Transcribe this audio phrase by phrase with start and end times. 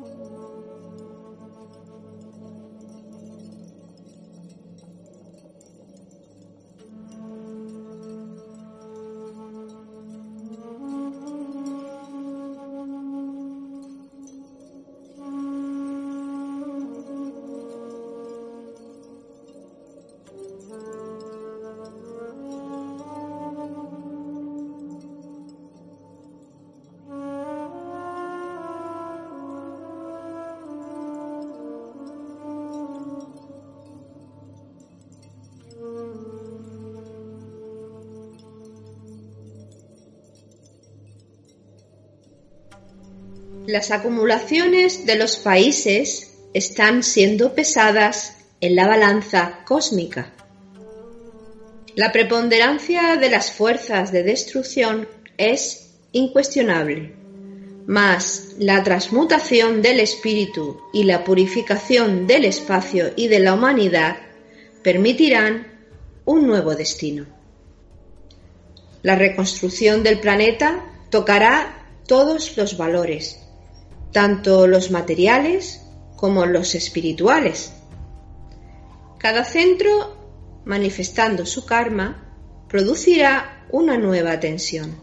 [0.00, 0.37] Oh.
[43.68, 50.32] Las acumulaciones de los países están siendo pesadas en la balanza cósmica.
[51.94, 57.14] La preponderancia de las fuerzas de destrucción es incuestionable,
[57.86, 64.16] mas la transmutación del espíritu y la purificación del espacio y de la humanidad
[64.82, 65.78] permitirán
[66.24, 67.26] un nuevo destino.
[69.02, 73.44] La reconstrucción del planeta tocará todos los valores,
[74.12, 75.82] tanto los materiales
[76.16, 77.72] como los espirituales.
[79.18, 80.16] Cada centro,
[80.64, 82.24] manifestando su karma,
[82.68, 84.96] producirá una nueva tensión.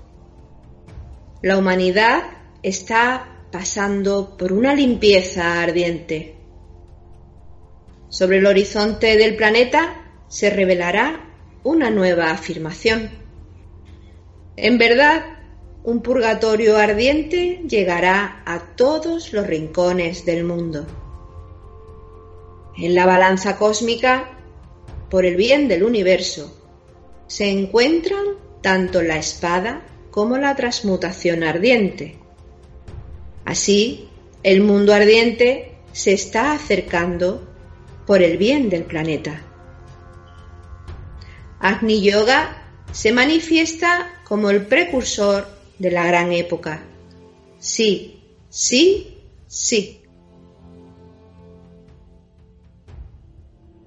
[1.41, 2.23] La humanidad
[2.63, 6.35] está pasando por una limpieza ardiente.
[8.09, 11.29] Sobre el horizonte del planeta se revelará
[11.63, 13.09] una nueva afirmación.
[14.55, 15.34] En verdad,
[15.85, 20.87] un purgatorio ardiente llegará a todos los rincones del mundo.
[22.75, 24.31] En la balanza cósmica,
[25.11, 26.59] por el bien del universo,
[27.27, 28.25] se encuentran
[28.63, 32.17] tanto la espada como la transmutación ardiente.
[33.45, 34.09] Así,
[34.41, 37.47] el mundo ardiente se está acercando
[38.07, 39.39] por el bien del planeta.
[41.59, 46.83] Agni Yoga se manifiesta como el precursor de la gran época.
[47.59, 50.01] Sí, sí, sí.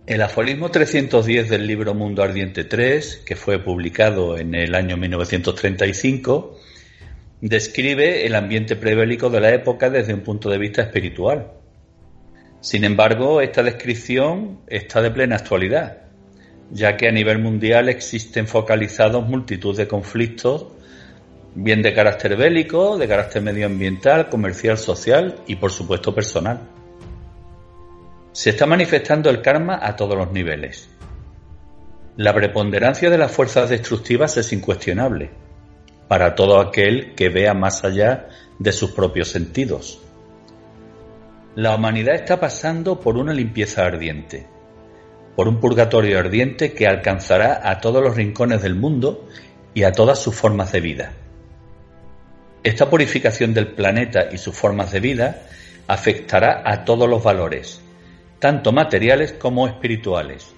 [0.06, 6.58] El aforismo 310 del libro Mundo Ardiente 3, que fue publicado en el año 1935,
[7.42, 11.52] describe el ambiente prebélico de la época desde un punto de vista espiritual.
[12.60, 15.98] Sin embargo, esta descripción está de plena actualidad,
[16.70, 20.68] ya que a nivel mundial existen focalizados multitud de conflictos
[21.60, 26.60] bien de carácter bélico, de carácter medioambiental, comercial, social y por supuesto personal.
[28.30, 30.88] Se está manifestando el karma a todos los niveles.
[32.16, 35.30] La preponderancia de las fuerzas destructivas es incuestionable
[36.06, 38.28] para todo aquel que vea más allá
[38.60, 40.00] de sus propios sentidos.
[41.56, 44.46] La humanidad está pasando por una limpieza ardiente,
[45.34, 49.26] por un purgatorio ardiente que alcanzará a todos los rincones del mundo
[49.74, 51.12] y a todas sus formas de vida.
[52.68, 55.40] Esta purificación del planeta y sus formas de vida
[55.86, 57.80] afectará a todos los valores,
[58.40, 60.54] tanto materiales como espirituales,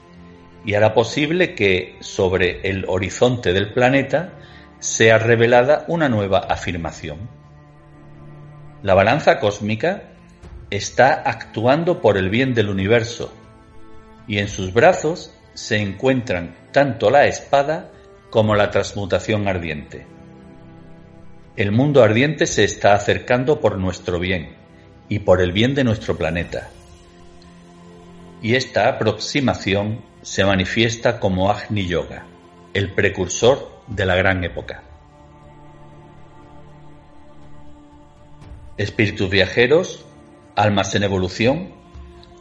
[0.65, 4.33] y hará posible que sobre el horizonte del planeta
[4.81, 7.29] sea revelada una nueva afirmación.
[8.83, 10.03] La balanza cósmica
[10.69, 13.33] está actuando por el bien del universo,
[14.27, 17.93] y en sus brazos se encuentran tanto la espada
[18.31, 20.20] como la transmutación ardiente.
[21.61, 24.57] El mundo ardiente se está acercando por nuestro bien
[25.11, 26.71] y por el bien de nuestro planeta.
[28.41, 32.25] Y esta aproximación se manifiesta como Agni Yoga,
[32.73, 34.85] el precursor de la gran época.
[38.79, 40.07] Espíritus viajeros,
[40.57, 41.75] almas en evolución,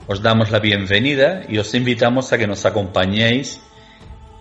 [0.08, 3.60] os damos la bienvenida y os invitamos a que nos acompañéis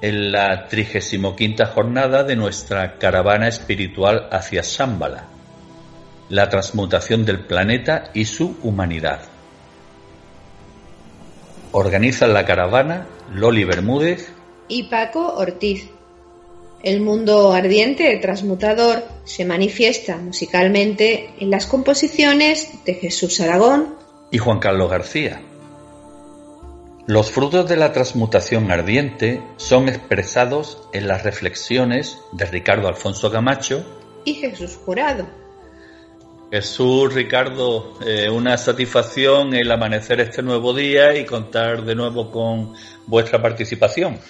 [0.01, 1.37] en la 35
[1.75, 5.25] jornada de nuestra caravana espiritual hacia Shambhala,
[6.29, 9.21] la transmutación del planeta y su humanidad.
[11.73, 14.33] Organizan la caravana Loli Bermúdez
[14.69, 15.91] y Paco Ortiz.
[16.83, 23.97] El mundo ardiente transmutador se manifiesta musicalmente en las composiciones de Jesús Aragón
[24.31, 25.43] y Juan Carlos García.
[27.09, 33.83] Los frutos de la transmutación ardiente son expresados en las reflexiones de Ricardo Alfonso Camacho
[34.27, 35.27] y Jesús Jurado.
[36.51, 42.75] Jesús, Ricardo, eh, una satisfacción el amanecer este nuevo día y contar de nuevo con
[43.07, 44.21] vuestra participación.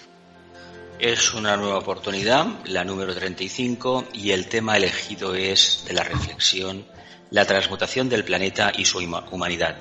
[1.00, 6.84] Es una nueva oportunidad, la número 35, y el tema elegido es de la reflexión
[7.30, 9.76] la transmutación del planeta y su humanidad.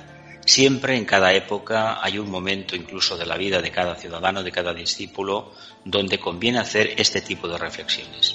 [0.48, 4.50] Siempre en cada época hay un momento incluso de la vida de cada ciudadano, de
[4.50, 5.52] cada discípulo,
[5.84, 8.34] donde conviene hacer este tipo de reflexiones.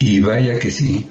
[0.00, 1.08] Y vaya que sí.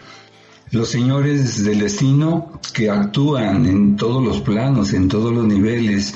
[0.69, 6.13] Los señores del destino que actúan en todos los planos, en todos los niveles,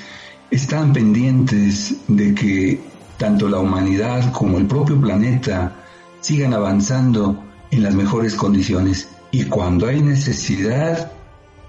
[0.52, 2.82] están pendientes de que
[3.18, 5.76] tanto la humanidad como el propio planeta
[6.22, 11.15] sigan avanzando en las mejores condiciones y cuando hay necesidad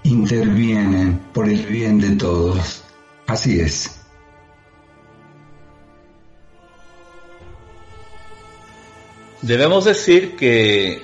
[0.07, 2.83] intervienen por el bien de todos.
[3.27, 4.01] Así es.
[9.41, 11.01] Debemos decir que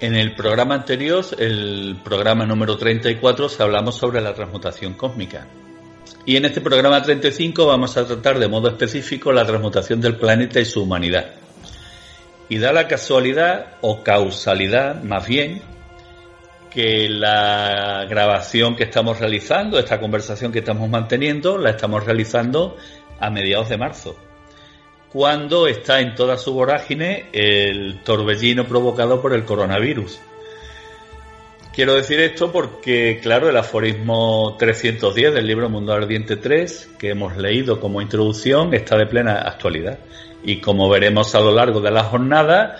[0.00, 5.46] en el programa anterior, el programa número 34, hablamos sobre la transmutación cósmica.
[6.24, 10.60] Y en este programa 35 vamos a tratar de modo específico la transmutación del planeta
[10.60, 11.34] y su humanidad.
[12.50, 15.62] Y da la casualidad, o causalidad más bien,
[16.70, 22.76] que la grabación que estamos realizando, esta conversación que estamos manteniendo, la estamos realizando
[23.20, 24.16] a mediados de marzo,
[25.12, 30.20] cuando está en toda su vorágine el torbellino provocado por el coronavirus.
[31.72, 37.36] Quiero decir esto porque, claro, el aforismo 310 del libro Mundo Ardiente 3, que hemos
[37.36, 39.98] leído como introducción, está de plena actualidad.
[40.42, 42.76] Y como veremos a lo largo de la jornada,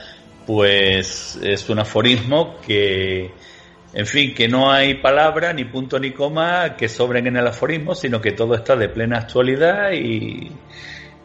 [0.46, 3.30] pues es un aforismo que,
[3.92, 7.94] en fin, que no hay palabra, ni punto ni coma que sobren en el aforismo,
[7.94, 10.50] sino que todo está de plena actualidad y,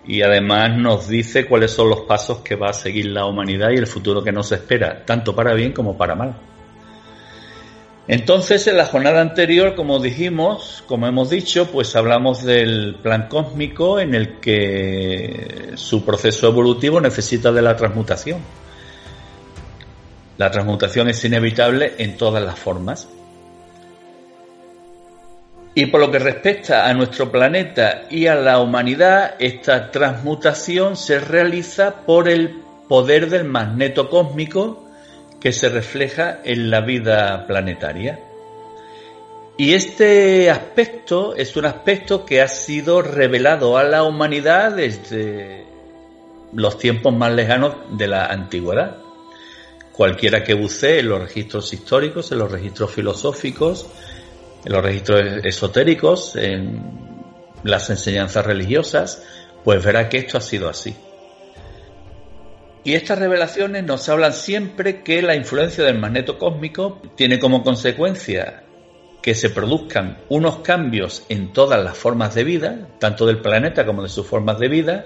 [0.05, 3.77] y además nos dice cuáles son los pasos que va a seguir la humanidad y
[3.77, 6.35] el futuro que nos espera, tanto para bien como para mal.
[8.07, 13.97] Entonces, en la jornada anterior, como dijimos, como hemos dicho, pues hablamos del plan cósmico
[13.97, 18.39] en el que su proceso evolutivo necesita de la transmutación.
[20.37, 23.07] La transmutación es inevitable en todas las formas.
[25.75, 31.19] Y por lo que respecta a nuestro planeta y a la humanidad, esta transmutación se
[31.19, 34.87] realiza por el poder del magneto cósmico
[35.39, 38.19] que se refleja en la vida planetaria.
[39.57, 45.65] Y este aspecto es un aspecto que ha sido revelado a la humanidad desde
[46.53, 49.02] los tiempos más lejanos de la antigüedad.
[49.93, 53.87] Cualquiera que bucee en los registros históricos, en los registros filosóficos,
[54.65, 56.81] en los registros esotéricos, en
[57.63, 59.23] las enseñanzas religiosas,
[59.63, 60.95] pues verá que esto ha sido así.
[62.83, 68.63] Y estas revelaciones nos hablan siempre que la influencia del magneto cósmico tiene como consecuencia
[69.21, 74.03] que se produzcan unos cambios en todas las formas de vida, tanto del planeta como
[74.03, 75.05] de sus formas de vida,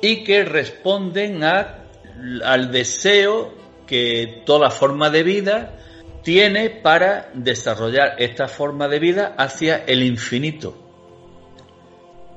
[0.00, 5.78] y que responden al deseo que toda forma de vida
[6.22, 10.74] tiene para desarrollar esta forma de vida hacia el infinito.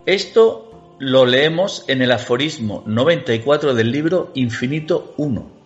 [0.06, 5.60] Esto lo leemos en el aforismo 94 del libro Infinito 1.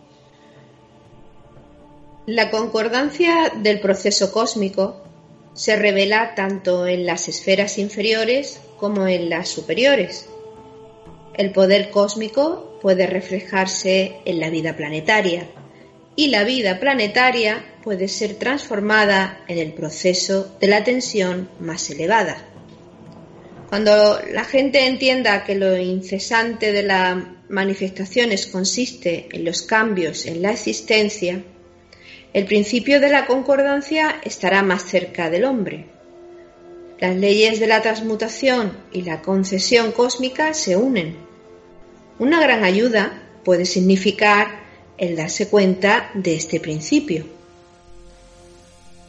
[2.27, 5.03] La concordancia del proceso cósmico
[5.53, 10.29] se revela tanto en las esferas inferiores como en las superiores.
[11.33, 15.47] El poder cósmico puede reflejarse en la vida planetaria
[16.15, 22.45] y la vida planetaria puede ser transformada en el proceso de la tensión más elevada.
[23.69, 27.17] Cuando la gente entienda que lo incesante de las
[27.49, 31.43] manifestaciones consiste en los cambios en la existencia,
[32.33, 35.87] el principio de la concordancia estará más cerca del hombre.
[36.99, 41.17] Las leyes de la transmutación y la concesión cósmica se unen.
[42.19, 44.62] Una gran ayuda puede significar
[44.97, 47.25] el darse cuenta de este principio.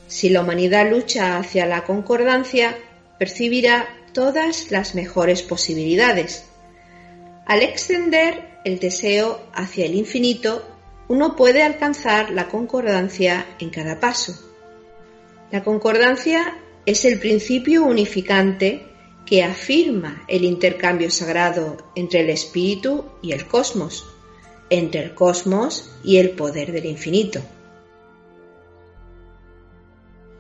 [0.06, 2.76] Si la humanidad lucha hacia la concordancia,
[3.18, 6.44] percibirá todas las mejores posibilidades.
[7.46, 10.66] Al extender el deseo hacia el infinito,
[11.08, 14.34] uno puede alcanzar la concordancia en cada paso.
[15.50, 18.86] La concordancia es el principio unificante
[19.26, 24.06] que afirma el intercambio sagrado entre el espíritu y el cosmos,
[24.70, 27.42] entre el cosmos y el poder del infinito.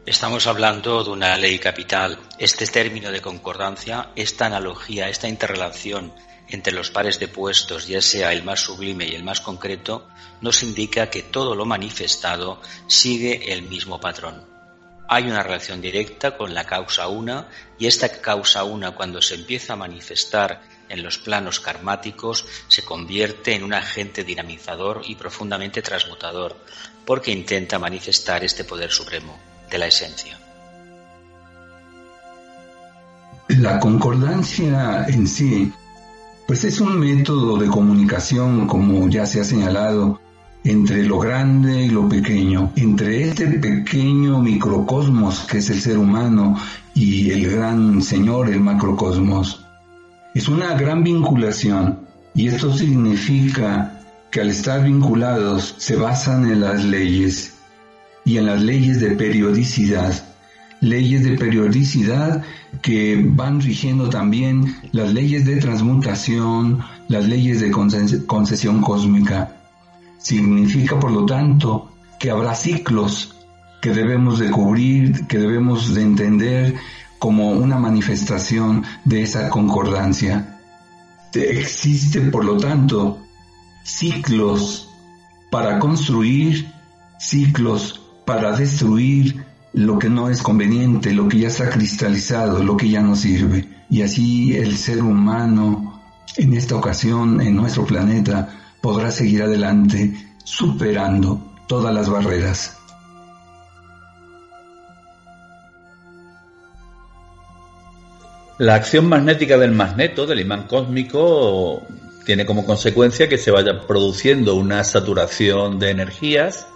[0.06, 2.18] Estamos hablando de una ley capital.
[2.38, 6.12] Este término de concordancia, esta analogía, esta interrelación
[6.48, 10.06] entre los pares de puestos, ya sea el más sublime y el más concreto,
[10.42, 14.44] nos indica que todo lo manifestado sigue el mismo patrón.
[15.08, 19.72] Hay una relación directa con la causa una y esta causa una cuando se empieza
[19.72, 20.62] a manifestar
[20.94, 26.56] en los planos karmáticos se convierte en un agente dinamizador y profundamente transmutador,
[27.04, 29.36] porque intenta manifestar este poder supremo
[29.70, 30.38] de la esencia.
[33.48, 35.72] La concordancia en sí,
[36.46, 40.20] pues es un método de comunicación, como ya se ha señalado,
[40.62, 46.56] entre lo grande y lo pequeño, entre este pequeño microcosmos que es el ser humano
[46.94, 49.63] y el gran Señor, el macrocosmos.
[50.34, 52.00] Es una gran vinculación
[52.34, 54.00] y esto significa
[54.32, 57.54] que al estar vinculados se basan en las leyes
[58.24, 60.12] y en las leyes de periodicidad.
[60.80, 62.42] Leyes de periodicidad
[62.82, 69.54] que van rigiendo también las leyes de transmutación, las leyes de concesión cósmica.
[70.18, 73.36] Significa, por lo tanto, que habrá ciclos
[73.80, 76.74] que debemos de cubrir, que debemos de entender
[77.18, 80.60] como una manifestación de esa concordancia.
[81.34, 83.18] Existe, por lo tanto,
[83.82, 84.88] ciclos
[85.50, 86.70] para construir,
[87.18, 92.88] ciclos para destruir lo que no es conveniente, lo que ya está cristalizado, lo que
[92.88, 93.68] ya no sirve.
[93.90, 96.00] Y así el ser humano,
[96.36, 98.48] en esta ocasión, en nuestro planeta,
[98.80, 102.76] podrá seguir adelante superando todas las barreras.
[108.58, 111.82] La acción magnética del magneto, del imán cósmico,
[112.24, 116.68] tiene como consecuencia que se vaya produciendo una saturación de energías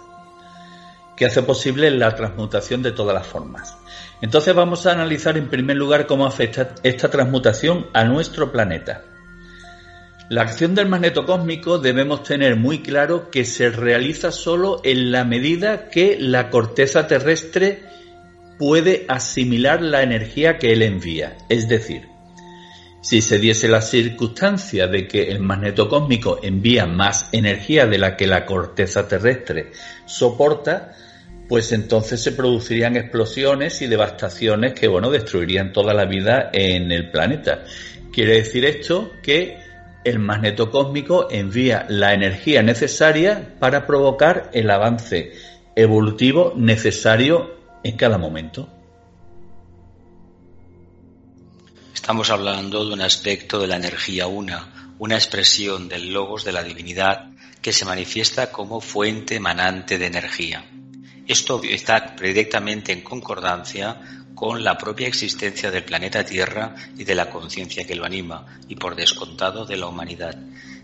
[1.15, 3.77] que hace posible la transmutación de todas las formas.
[4.21, 9.05] Entonces vamos a analizar en primer lugar cómo afecta esta transmutación a nuestro planeta.
[10.29, 15.23] La acción del magneto cósmico debemos tener muy claro que se realiza solo en la
[15.23, 17.83] medida que la corteza terrestre
[18.59, 21.37] puede asimilar la energía que él envía.
[21.47, 22.09] Es decir,
[23.01, 28.17] si se diese la circunstancia de que el magneto cósmico envía más energía de la
[28.17, 29.71] que la corteza terrestre
[30.05, 30.93] soporta,
[31.47, 37.09] pues entonces se producirían explosiones y devastaciones que, bueno, destruirían toda la vida en el
[37.09, 37.63] planeta.
[38.11, 39.57] Quiere decir esto que
[40.03, 45.31] el magneto cósmico envía la energía necesaria para provocar el avance
[45.75, 48.69] evolutivo necesario en cada momento.
[51.93, 56.63] Estamos hablando de un aspecto de la energía una, una expresión del logos de la
[56.63, 57.29] divinidad
[57.61, 60.65] que se manifiesta como fuente emanante de energía.
[61.27, 64.01] Esto está directamente en concordancia
[64.33, 68.75] con la propia existencia del planeta Tierra y de la conciencia que lo anima, y
[68.75, 70.37] por descontado de la humanidad.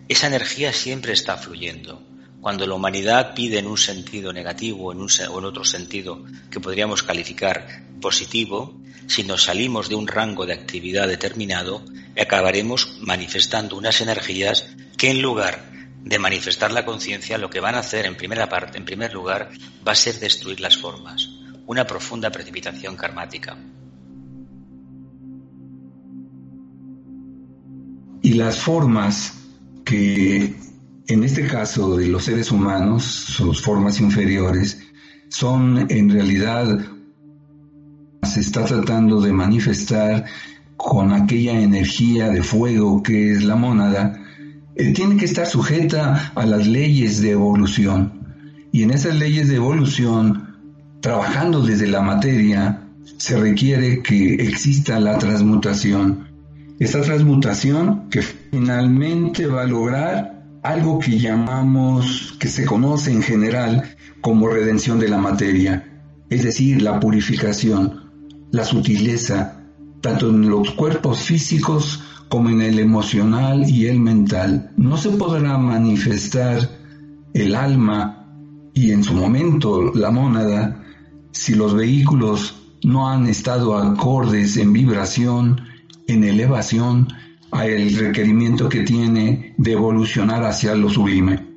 [0.08, 2.04] Esa energía siempre está fluyendo.
[2.46, 7.66] Cuando la humanidad pide en un sentido negativo o en otro sentido que podríamos calificar
[8.00, 11.84] positivo, si nos salimos de un rango de actividad determinado,
[12.16, 15.72] acabaremos manifestando unas energías que en lugar
[16.04, 19.50] de manifestar la conciencia, lo que van a hacer en primera parte, en primer lugar,
[19.82, 21.28] va a ser destruir las formas
[21.66, 23.58] una profunda precipitación karmática.
[28.22, 29.34] Y las formas
[29.84, 30.45] que,
[31.08, 34.80] en este caso de los seres humanos, sus formas inferiores,
[35.30, 36.80] son en realidad,
[38.24, 40.26] se está tratando de manifestar
[40.78, 44.20] con aquella energía de fuego que es la mónada,
[44.76, 48.26] eh, tiene que estar sujeta a las leyes de evolución.
[48.72, 50.46] Y en esas leyes de evolución
[51.02, 52.82] trabajando desde la materia,
[53.18, 56.28] se requiere que exista la transmutación.
[56.80, 60.35] Esta transmutación que finalmente va a lograr
[60.66, 66.82] algo que llamamos, que se conoce en general como redención de la materia, es decir,
[66.82, 68.12] la purificación,
[68.52, 69.62] la sutileza,
[70.02, 74.72] tanto en los cuerpos físicos como en el emocional y el mental.
[74.76, 76.68] No se podrá manifestar
[77.36, 78.26] el alma
[78.74, 80.84] y en su momento la mónada
[81.32, 85.62] si los vehículos no han estado acordes en vibración,
[86.08, 87.10] en elevación,
[87.56, 91.56] a el requerimiento que tiene de evolucionar hacia lo sublime.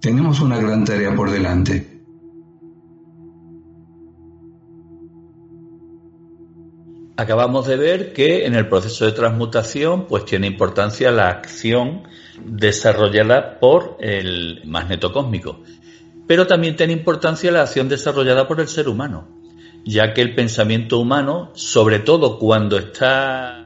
[0.00, 1.90] Tenemos una gran tarea por delante.
[7.16, 12.02] Acabamos de ver que en el proceso de transmutación pues tiene importancia la acción
[12.44, 15.60] desarrollada por el magneto cósmico
[16.26, 19.28] pero también tiene importancia la acción desarrollada por el ser humano,
[19.84, 23.63] ya que el pensamiento humano, sobre todo cuando está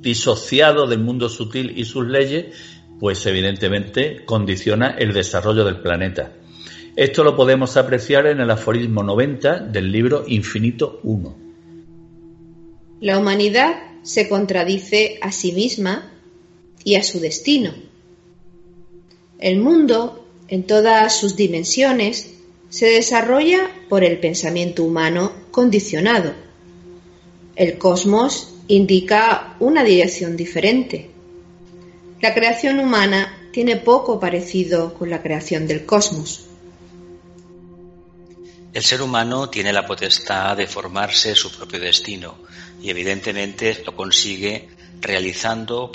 [0.00, 2.54] disociado del mundo sutil y sus leyes,
[3.00, 6.32] pues evidentemente condiciona el desarrollo del planeta.
[6.96, 11.36] Esto lo podemos apreciar en el aforismo 90 del libro Infinito 1.
[13.00, 16.10] La humanidad se contradice a sí misma
[16.82, 17.72] y a su destino.
[19.38, 22.34] El mundo, en todas sus dimensiones,
[22.68, 26.32] se desarrolla por el pensamiento humano condicionado.
[27.54, 31.10] El cosmos indica una dirección diferente.
[32.20, 36.44] La creación humana tiene poco parecido con la creación del cosmos.
[38.72, 42.36] El ser humano tiene la potestad de formarse su propio destino
[42.80, 44.68] y evidentemente lo consigue
[45.00, 45.90] realizando,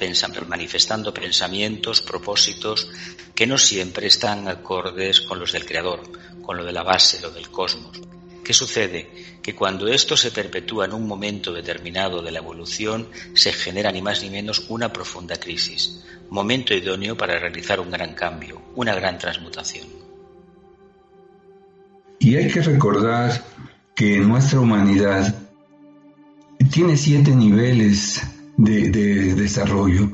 [0.48, 2.90] manifestando pensamientos, propósitos
[3.36, 6.02] que no siempre están acordes con los del Creador,
[6.42, 8.00] con lo de la base, lo del cosmos.
[8.44, 9.10] ¿Qué sucede?
[9.42, 14.02] Que cuando esto se perpetúa en un momento determinado de la evolución, se genera ni
[14.02, 19.18] más ni menos una profunda crisis, momento idóneo para realizar un gran cambio, una gran
[19.18, 19.88] transmutación.
[22.20, 23.44] Y hay que recordar
[23.96, 25.34] que nuestra humanidad
[26.70, 28.22] tiene siete niveles
[28.58, 30.12] de, de desarrollo,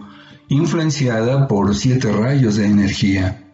[0.50, 3.46] influenciada por siete rayos de energía.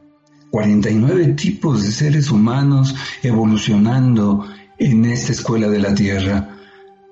[0.52, 6.58] 49 tipos de seres humanos evolucionando en esta escuela de la Tierra,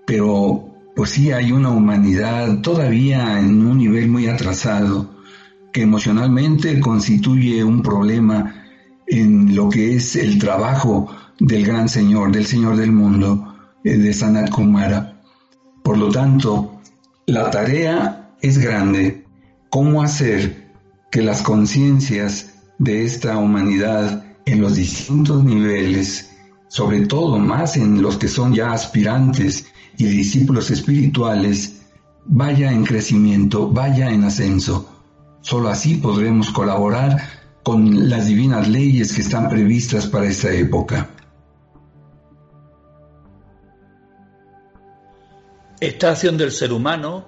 [0.06, 5.10] pero pues sí hay una humanidad todavía en un nivel muy atrasado
[5.72, 8.64] que emocionalmente constituye un problema
[9.08, 14.14] en lo que es el trabajo del gran Señor, del Señor del mundo, eh, de
[14.14, 15.22] Sanat Kumara.
[15.84, 16.80] Por lo tanto,
[17.26, 19.26] la tarea es grande.
[19.70, 20.72] ¿Cómo hacer
[21.12, 26.33] que las conciencias de esta humanidad en los distintos niveles
[26.74, 31.84] sobre todo más en los que son ya aspirantes y discípulos espirituales,
[32.26, 34.90] vaya en crecimiento, vaya en ascenso.
[35.42, 37.16] Solo así podremos colaborar
[37.62, 41.10] con las divinas leyes que están previstas para esta época.
[45.80, 47.28] Esta acción del ser humano,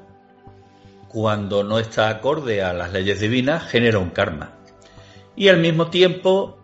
[1.08, 4.56] cuando no está acorde a las leyes divinas, genera un karma.
[5.36, 6.58] Y al mismo tiempo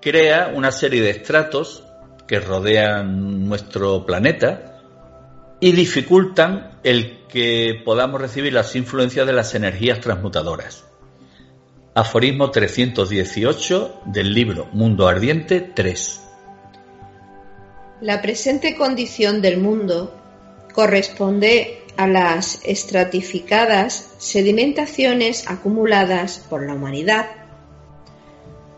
[0.00, 1.84] crea una serie de estratos
[2.30, 4.80] que rodean nuestro planeta
[5.58, 10.84] y dificultan el que podamos recibir las influencias de las energías transmutadoras.
[11.92, 16.20] Aforismo 318 del libro Mundo Ardiente 3.
[18.00, 20.16] La presente condición del mundo
[20.72, 27.26] corresponde a las estratificadas sedimentaciones acumuladas por la humanidad.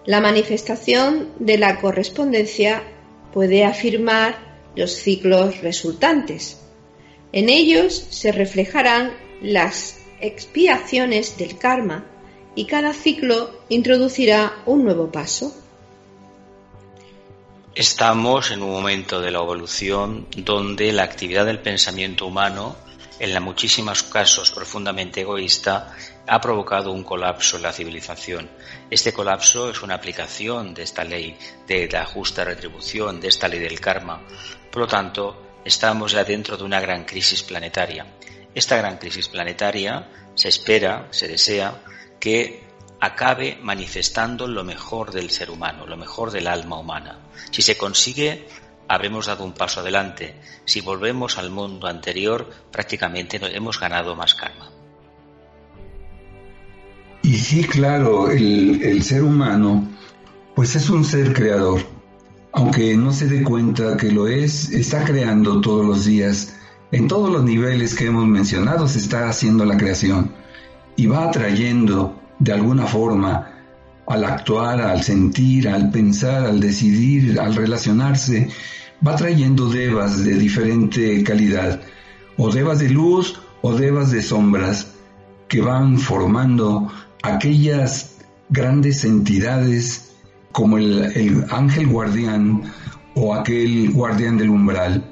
[0.06, 2.82] La manifestación de la correspondencia
[3.32, 4.38] puede afirmar
[4.76, 6.60] los ciclos resultantes.
[7.32, 12.04] En ellos se reflejarán las expiaciones del karma
[12.54, 15.54] y cada ciclo introducirá un nuevo paso.
[17.74, 22.76] Estamos en un momento de la evolución donde la actividad del pensamiento humano,
[23.18, 28.48] en muchísimos casos profundamente egoísta, ha provocado un colapso en la civilización.
[28.90, 33.58] Este colapso es una aplicación de esta ley de la justa retribución, de esta ley
[33.58, 34.22] del karma.
[34.70, 38.06] Por lo tanto, estamos ya dentro de una gran crisis planetaria.
[38.54, 41.82] Esta gran crisis planetaria se espera, se desea,
[42.20, 42.62] que
[43.00, 47.18] acabe manifestando lo mejor del ser humano, lo mejor del alma humana.
[47.50, 48.46] Si se consigue,
[48.86, 50.40] habremos dado un paso adelante.
[50.64, 54.70] Si volvemos al mundo anterior, prácticamente hemos ganado más karma.
[57.32, 59.88] Y sí, claro, el, ser humano,
[60.54, 61.80] pues es un ser creador.
[62.52, 66.54] Aunque no se dé cuenta que lo es, está creando todos los días.
[66.90, 70.30] En todos los niveles que hemos mencionado se está haciendo la creación.
[70.94, 73.50] Y va atrayendo de alguna forma
[74.06, 78.50] al actuar, al sentir, al pensar, al decidir, al relacionarse,
[79.06, 81.80] va trayendo devas de diferente calidad,
[82.36, 84.88] o devas de luz o devas de sombras,
[85.48, 86.90] que van formando
[87.22, 88.18] aquellas
[88.50, 90.12] grandes entidades
[90.52, 92.62] como el, ángel guardián
[93.14, 95.04] o aquel guardián del umbral.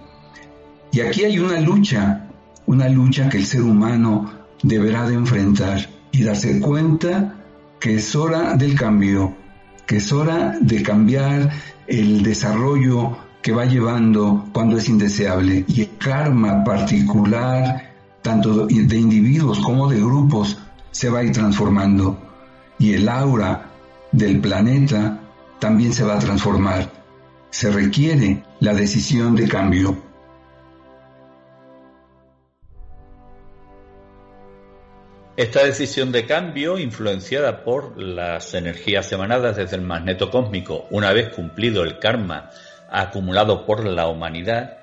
[0.92, 2.28] Y aquí hay una lucha,
[2.66, 4.30] una lucha que el ser humano
[4.62, 7.36] deberá de enfrentar y darse cuenta
[7.78, 9.34] que es hora del cambio,
[9.86, 11.50] que es hora de cambiar
[11.86, 19.60] el desarrollo que va llevando cuando es indeseable y el karma particular, tanto de individuos
[19.60, 20.58] como de grupos,
[20.90, 22.18] se va a ir transformando
[22.78, 23.70] y el aura
[24.12, 25.18] del planeta
[25.58, 26.90] también se va a transformar.
[27.50, 30.10] Se requiere la decisión de cambio.
[35.36, 41.34] Esta decisión de cambio, influenciada por las energías emanadas desde el magneto cósmico, una vez
[41.34, 42.50] cumplido el karma
[42.90, 44.79] acumulado por la humanidad,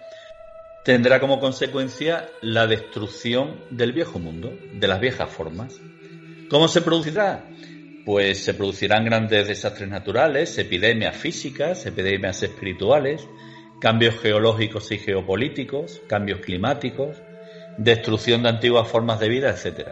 [0.87, 5.81] tendrá como consecuencia la destrucción del viejo mundo, de las viejas formas.
[6.49, 7.43] ¿Cómo se producirá?
[8.05, 13.27] Pues se producirán grandes desastres naturales, epidemias físicas, epidemias espirituales,
[13.81, 17.17] cambios geológicos y geopolíticos, cambios climáticos,
[17.77, 19.89] destrucción de antiguas formas de vida, etc.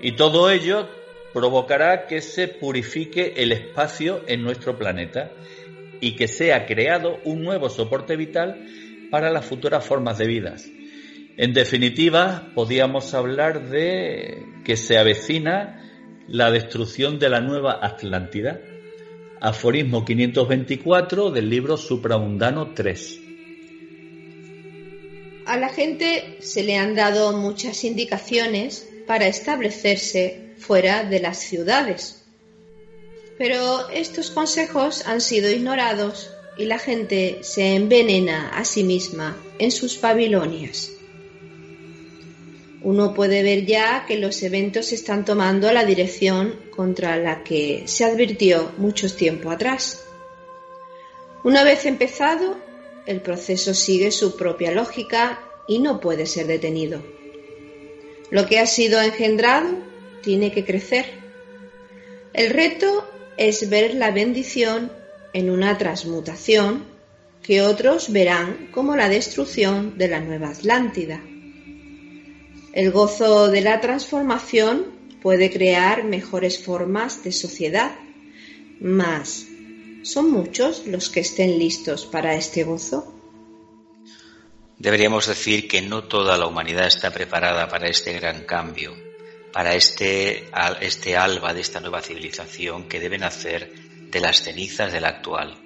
[0.00, 0.88] Y todo ello
[1.32, 5.32] provocará que se purifique el espacio en nuestro planeta
[6.00, 8.64] y que sea creado un nuevo soporte vital
[9.14, 10.66] para las futuras formas de vidas.
[11.36, 15.80] En definitiva, podíamos hablar de que se avecina
[16.26, 18.60] la destrucción de la nueva Atlántida.
[19.40, 23.20] Aforismo 524 del libro Supramundano 3.
[25.46, 32.26] A la gente se le han dado muchas indicaciones para establecerse fuera de las ciudades.
[33.38, 39.70] Pero estos consejos han sido ignorados y la gente se envenena a sí misma en
[39.70, 40.92] sus Babilonias.
[42.82, 48.04] Uno puede ver ya que los eventos están tomando la dirección contra la que se
[48.04, 50.04] advirtió mucho tiempo atrás.
[51.44, 52.58] Una vez empezado,
[53.06, 57.02] el proceso sigue su propia lógica y no puede ser detenido.
[58.30, 59.78] Lo que ha sido engendrado
[60.22, 61.06] tiene que crecer.
[62.34, 64.90] El reto es ver la bendición
[65.34, 66.84] en una transmutación
[67.42, 71.20] que otros verán como la destrucción de la nueva Atlántida.
[72.72, 74.86] El gozo de la transformación
[75.20, 77.92] puede crear mejores formas de sociedad,
[78.80, 79.46] mas
[80.02, 83.12] ¿son muchos los que estén listos para este gozo?
[84.78, 88.94] Deberíamos decir que no toda la humanidad está preparada para este gran cambio,
[89.52, 90.44] para este,
[90.80, 93.83] este alba de esta nueva civilización que debe nacer
[94.14, 95.56] de las cenizas del actual.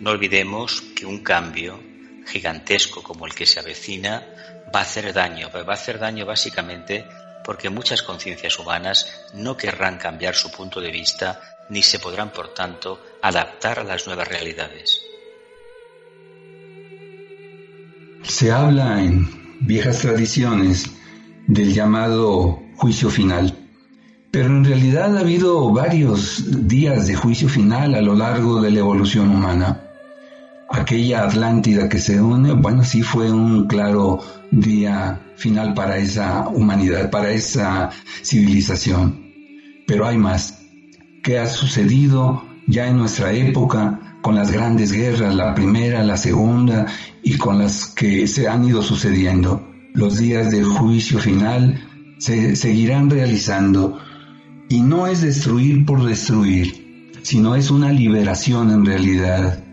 [0.00, 1.82] No olvidemos que un cambio
[2.26, 4.26] gigantesco como el que se avecina
[4.72, 7.06] va a hacer daño, va a hacer daño básicamente
[7.42, 12.52] porque muchas conciencias humanas no querrán cambiar su punto de vista ni se podrán, por
[12.52, 15.00] tanto, adaptar a las nuevas realidades.
[18.22, 20.84] Se habla en viejas tradiciones
[21.46, 23.67] del llamado juicio final,
[24.38, 28.78] pero en realidad ha habido varios días de juicio final a lo largo de la
[28.78, 29.80] evolución humana
[30.70, 34.20] aquella Atlántida que se une, bueno, sí fue un claro
[34.52, 37.90] día final para esa humanidad, para esa
[38.22, 39.24] civilización.
[39.88, 40.60] Pero hay más.
[41.24, 46.86] ¿Qué ha sucedido ya en nuestra época con las grandes guerras, la primera, la segunda
[47.24, 49.66] y con las que se han ido sucediendo?
[49.94, 51.82] Los días del juicio final
[52.18, 53.98] se seguirán realizando
[54.68, 59.64] y no es destruir por destruir, sino es una liberación en realidad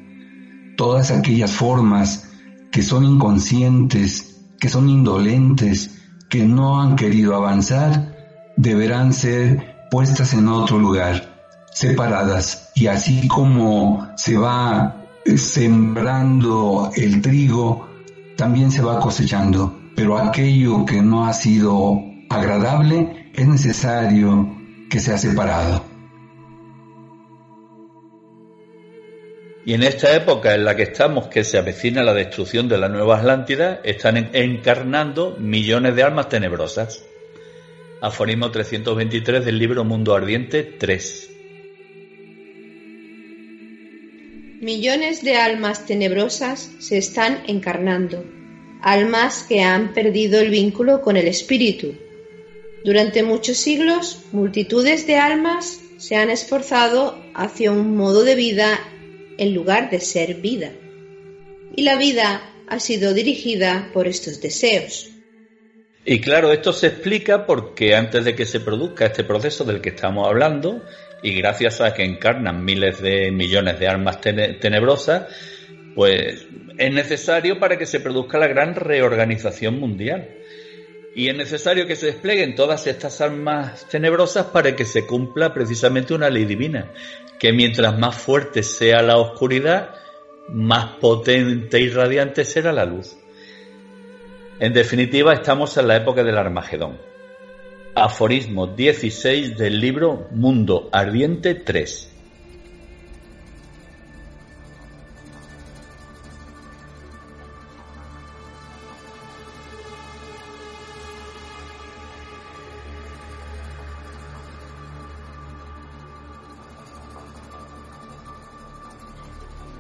[0.76, 2.30] todas aquellas formas
[2.72, 8.14] que son inconscientes, que son indolentes, que no han querido avanzar,
[8.58, 12.72] deberán ser puestas en otro lugar, separadas.
[12.76, 14.98] Y así como se va
[15.38, 17.88] sembrando el trigo,
[18.36, 19.80] también se va cosechando.
[19.96, 24.55] Pero aquello que no ha sido agradable es necesario
[24.90, 25.96] que sea separado.
[29.66, 32.88] Y en esta época en la que estamos, que se avecina la destrucción de la
[32.88, 37.04] nueva Atlántida, están encarnando millones de almas tenebrosas.
[38.00, 41.32] Aforismo 323 del libro Mundo Ardiente 3.
[44.62, 48.24] Millones de almas tenebrosas se están encarnando,
[48.82, 51.96] almas que han perdido el vínculo con el espíritu.
[52.86, 58.80] Durante muchos siglos, multitudes de almas se han esforzado hacia un modo de vida
[59.40, 60.72] en lugar de ser vida.
[61.76, 65.10] Y la vida ha sido dirigida por estos deseos.
[66.06, 69.90] Y claro, esto se explica porque antes de que se produzca este proceso del que
[69.90, 70.84] estamos hablando,
[71.24, 75.24] y gracias a que encarnan miles de millones de almas tenebrosas,
[75.96, 76.46] pues
[76.78, 80.30] es necesario para que se produzca la gran reorganización mundial.
[81.16, 86.14] Y es necesario que se desplieguen todas estas almas tenebrosas para que se cumpla precisamente
[86.14, 86.92] una ley divina,
[87.40, 89.96] que mientras más fuerte sea la oscuridad,
[90.50, 93.16] más potente y radiante será la luz.
[94.60, 97.00] En definitiva, estamos en la época del Armagedón.
[97.96, 102.15] Aforismo 16 del libro Mundo Ardiente 3.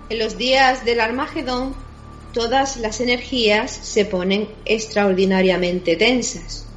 [0.07, 1.73] En los días del Armagedón,
[2.31, 6.67] todas las energías se ponen extraordinariamente tensas.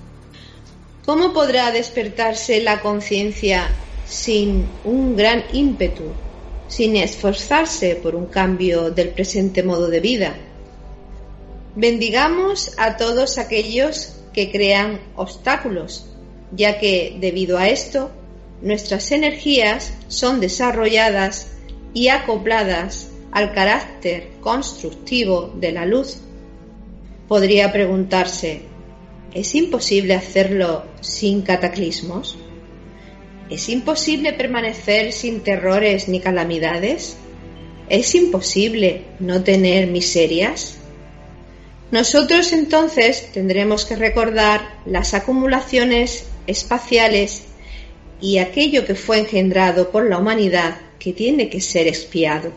[1.05, 3.69] ¿Cómo podrá despertarse la conciencia
[4.07, 6.05] sin un gran ímpetu,
[6.69, 10.35] sin esforzarse por un cambio del presente modo de vida?
[11.77, 16.07] Bendigamos a todos aquellos que crean obstáculos,
[16.53, 18.11] ya que debido a esto
[18.63, 21.49] nuestras energías son desarrolladas
[21.93, 26.19] y acopladas al carácter constructivo de la luz.
[27.29, 28.63] Podría preguntarse,
[29.35, 32.39] ¿es imposible hacerlo sin cataclismos?
[33.51, 37.17] ¿Es imposible permanecer sin terrores ni calamidades?
[37.89, 40.77] ¿Es imposible no tener miserias?
[41.91, 47.45] Nosotros entonces tendremos que recordar las acumulaciones espaciales
[48.21, 52.53] y aquello que fue engendrado por la humanidad que tiene que ser expiado.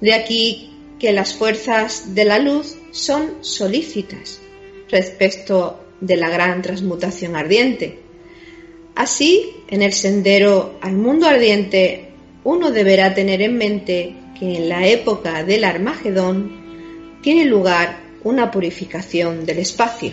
[0.00, 4.40] De aquí que las fuerzas de la luz son solícitas
[4.90, 8.00] respecto de la gran transmutación ardiente.
[8.94, 12.10] Así, en el sendero al mundo ardiente,
[12.44, 19.44] uno deberá tener en mente que en la época del Armagedón tiene lugar una purificación
[19.44, 20.12] del espacio.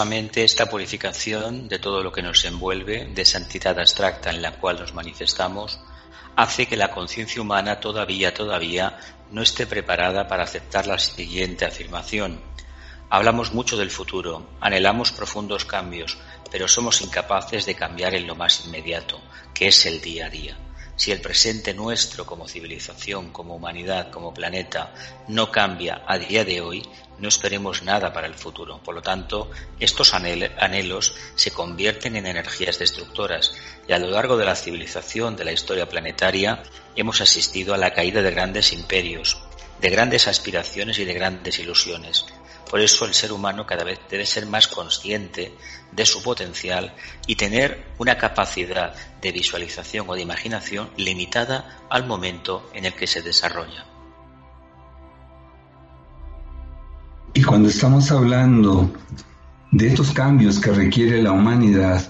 [0.00, 4.80] Esta purificación de todo lo que nos envuelve, de esa entidad abstracta en la cual
[4.80, 5.78] nos manifestamos,
[6.36, 8.98] hace que la conciencia humana todavía, todavía
[9.30, 12.40] no esté preparada para aceptar la siguiente afirmación.
[13.10, 16.16] Hablamos mucho del futuro, anhelamos profundos cambios,
[16.50, 19.20] pero somos incapaces de cambiar en lo más inmediato,
[19.52, 20.56] que es el día a día.
[21.00, 24.92] Si el presente nuestro como civilización, como humanidad, como planeta,
[25.28, 26.86] no cambia a día de hoy,
[27.18, 28.82] no esperemos nada para el futuro.
[28.82, 33.54] Por lo tanto, estos anhelos se convierten en energías destructoras
[33.88, 36.62] y a lo largo de la civilización, de la historia planetaria,
[36.94, 39.38] hemos asistido a la caída de grandes imperios,
[39.80, 42.26] de grandes aspiraciones y de grandes ilusiones.
[42.70, 45.56] Por eso el ser humano cada vez debe ser más consciente
[45.90, 46.94] de su potencial
[47.26, 53.08] y tener una capacidad de visualización o de imaginación limitada al momento en el que
[53.08, 53.86] se desarrolla.
[57.34, 58.92] Y cuando estamos hablando
[59.72, 62.08] de estos cambios que requiere la humanidad,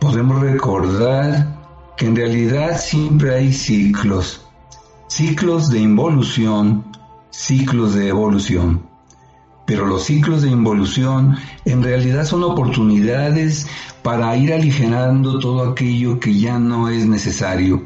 [0.00, 4.44] podemos recordar que en realidad siempre hay ciclos,
[5.06, 6.84] ciclos de involución,
[7.30, 8.89] ciclos de evolución.
[9.70, 13.68] Pero los ciclos de involución en realidad son oportunidades
[14.02, 17.80] para ir aligerando todo aquello que ya no es necesario.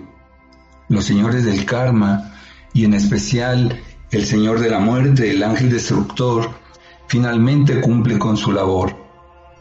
[0.88, 2.32] Los señores del karma,
[2.72, 3.78] y en especial
[4.12, 6.52] el señor de la muerte, el ángel destructor,
[7.06, 8.96] finalmente cumple con su labor.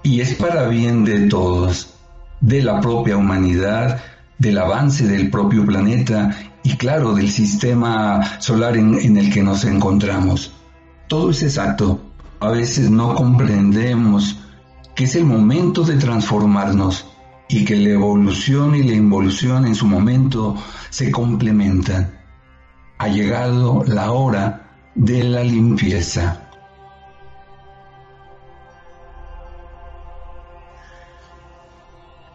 [0.01, 1.95] Y es para bien de todos,
[2.39, 4.01] de la propia humanidad,
[4.37, 6.33] del avance del propio planeta
[6.63, 10.53] y claro, del sistema solar en, en el que nos encontramos.
[11.09, 11.99] Todo es exacto,
[12.43, 14.37] a veces no comprendemos
[14.95, 17.07] que es el momento de transformarnos
[17.47, 20.55] y que la evolución y la involución en su momento
[20.89, 22.19] se complementan.
[22.97, 26.49] Ha llegado la hora de la limpieza.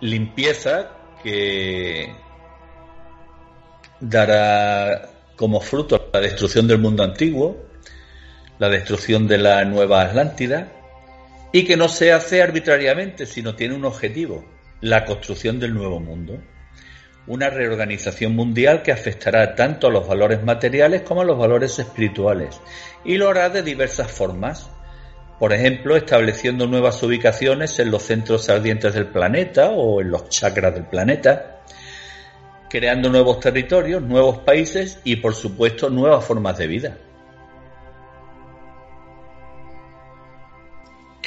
[0.01, 0.91] Limpieza
[1.23, 2.15] que
[4.01, 7.68] dará como fruto la destrucción del mundo antiguo,
[8.59, 10.73] la destrucción de la nueva Atlántida,
[11.53, 14.45] y que no se hace arbitrariamente, sino tiene un objetivo,
[14.81, 16.39] la construcción del nuevo mundo.
[17.27, 22.61] Una reorganización mundial que afectará tanto a los valores materiales como a los valores espirituales,
[23.05, 24.71] y lo hará de diversas formas.
[25.39, 30.75] Por ejemplo, estableciendo nuevas ubicaciones en los centros ardientes del planeta o en los chakras
[30.75, 31.61] del planeta,
[32.69, 36.97] creando nuevos territorios, nuevos países y, por supuesto, nuevas formas de vida.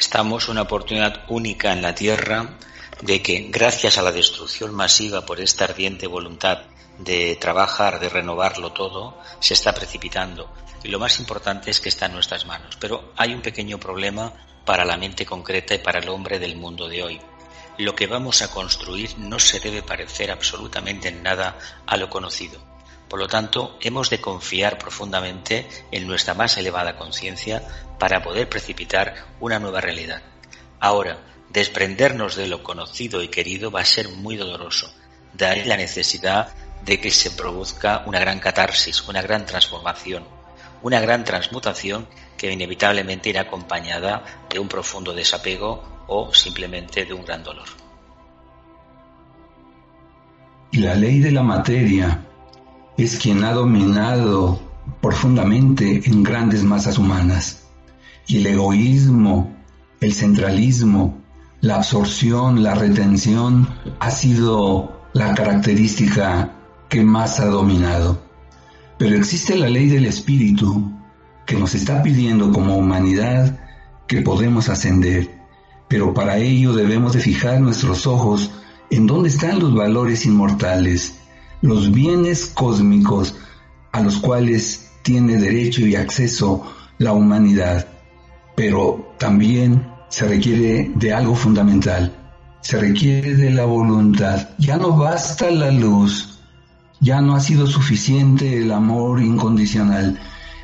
[0.02, 2.58] Estamos una oportunidad única en la Tierra
[3.04, 6.64] de que, gracias a la destrucción masiva por esta ardiente voluntad
[6.98, 10.52] de trabajar, de renovarlo todo, se está precipitando.
[10.84, 12.78] Y lo más importante es que está en nuestras manos.
[12.80, 14.34] Pero hay un pequeño problema
[14.66, 17.22] para la mente concreta y para el hombre del mundo de hoy.
[17.78, 22.71] Lo que vamos a construir no se debe parecer absolutamente en nada a lo conocido.
[23.12, 27.62] Por lo tanto, hemos de confiar profundamente en nuestra más elevada conciencia
[28.00, 30.22] para poder precipitar una nueva realidad.
[30.80, 31.18] Ahora,
[31.50, 34.94] desprendernos de lo conocido y querido va a ser muy doloroso.
[35.34, 36.54] De ahí la necesidad
[36.86, 40.24] de que se produzca una gran catarsis, una gran transformación,
[40.82, 47.26] una gran transmutación que inevitablemente irá acompañada de un profundo desapego o simplemente de un
[47.26, 47.68] gran dolor.
[50.72, 52.28] La ley de la materia
[52.98, 54.60] es quien ha dominado
[55.02, 57.64] profundamente en grandes masas humanas.
[58.28, 59.56] Y el egoísmo,
[60.00, 61.22] el centralismo,
[61.62, 63.68] la absorción, la retención
[64.00, 66.56] ha sido la característica
[66.90, 68.22] que más ha dominado.
[68.98, 70.92] Pero existe la ley del espíritu
[71.46, 73.60] que nos está pidiendo como humanidad
[74.08, 75.30] que podemos ascender.
[75.88, 78.52] Pero para ello debemos de fijar nuestros ojos
[78.90, 81.21] en dónde están los valores inmortales,
[81.62, 83.36] los bienes cósmicos
[83.92, 86.64] a los cuales tiene derecho y acceso
[86.98, 87.88] la humanidad,
[88.56, 92.14] pero también se requiere de algo fundamental,
[92.62, 94.50] se requiere de la voluntad.
[94.58, 96.40] Ya no basta la luz,
[97.00, 100.20] ya no ha sido suficiente el amor incondicional,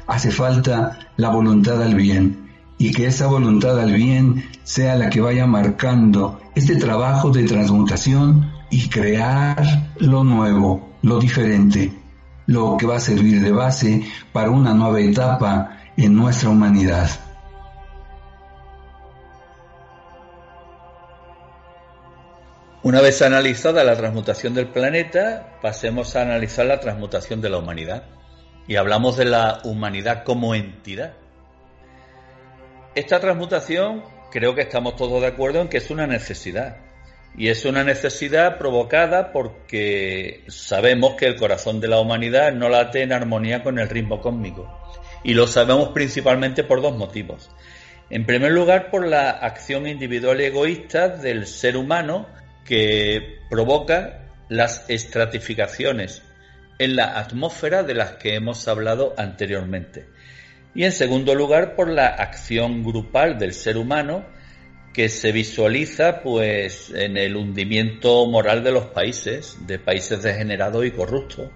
[0.05, 2.45] hace falta la voluntad al bien.
[2.79, 8.51] Y que esa voluntad al bien sea la que vaya marcando este trabajo de transmutación
[8.69, 11.91] y crear lo nuevo, lo diferente,
[12.47, 17.09] lo que va a servir de base para una nueva etapa en nuestra humanidad.
[22.87, 28.05] Una vez analizada la transmutación del planeta, pasemos a analizar la transmutación de la humanidad.
[28.65, 31.13] Y hablamos de la humanidad como entidad.
[32.95, 36.77] Esta transmutación creo que estamos todos de acuerdo en que es una necesidad.
[37.37, 43.03] Y es una necesidad provocada porque sabemos que el corazón de la humanidad no late
[43.03, 44.67] en armonía con el ritmo cósmico.
[45.23, 47.51] Y lo sabemos principalmente por dos motivos.
[48.09, 52.27] En primer lugar, por la acción individual y egoísta del ser humano
[52.65, 56.23] que provoca las estratificaciones
[56.79, 60.07] en la atmósfera de las que hemos hablado anteriormente.
[60.73, 64.25] Y en segundo lugar, por la acción grupal del ser humano
[64.97, 70.89] que se visualiza pues en el hundimiento moral de los países, de países degenerados y
[70.89, 71.51] corruptos.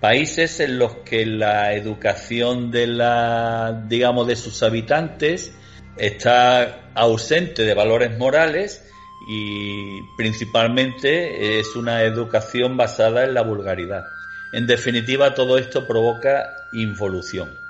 [0.00, 5.52] Países en los que la educación de la digamos de sus habitantes
[5.96, 8.88] está ausente de valores morales
[9.28, 14.04] y principalmente es una educación basada en la vulgaridad.
[14.52, 17.63] En definitiva, todo esto provoca involución.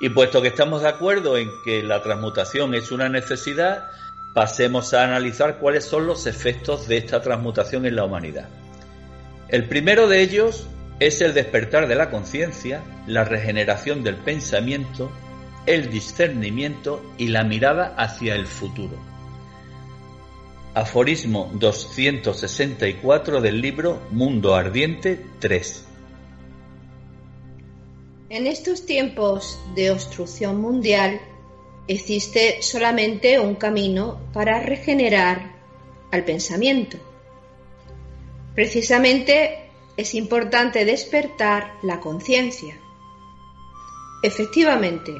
[0.00, 3.90] Y puesto que estamos de acuerdo en que la transmutación es una necesidad,
[4.32, 8.48] pasemos a analizar cuáles son los efectos de esta transmutación en la humanidad.
[9.48, 10.66] El primero de ellos
[11.00, 15.12] es el despertar de la conciencia, la regeneración del pensamiento,
[15.66, 18.96] el discernimiento y la mirada hacia el futuro.
[20.72, 25.89] Aforismo 264 del libro Mundo Ardiente 3.
[28.30, 31.20] En estos tiempos de obstrucción mundial,
[31.88, 35.56] existe solamente un camino para regenerar
[36.12, 36.96] al pensamiento.
[38.54, 42.78] Precisamente es importante despertar la conciencia.
[44.22, 45.12] Efectivamente,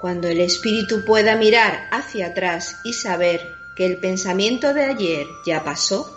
[0.00, 3.42] cuando el espíritu pueda mirar hacia atrás y saber
[3.76, 6.10] que el pensamiento de ayer ya pasó,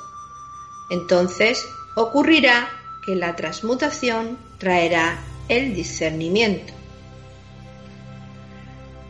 [0.89, 2.67] Entonces ocurrirá
[3.05, 5.19] que la transmutación traerá
[5.50, 6.74] el discernimiento.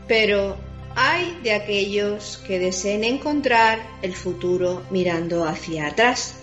[0.07, 0.57] Pero
[0.95, 6.35] hay de aquellos que deseen encontrar el futuro mirando hacia atrás,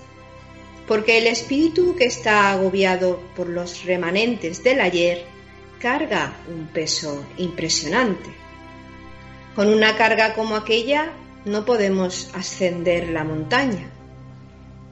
[0.86, 5.24] porque el espíritu que está agobiado por los remanentes del ayer
[5.80, 8.30] carga un peso impresionante.
[9.56, 11.12] Con una carga como aquella
[11.44, 13.90] no podemos ascender la montaña,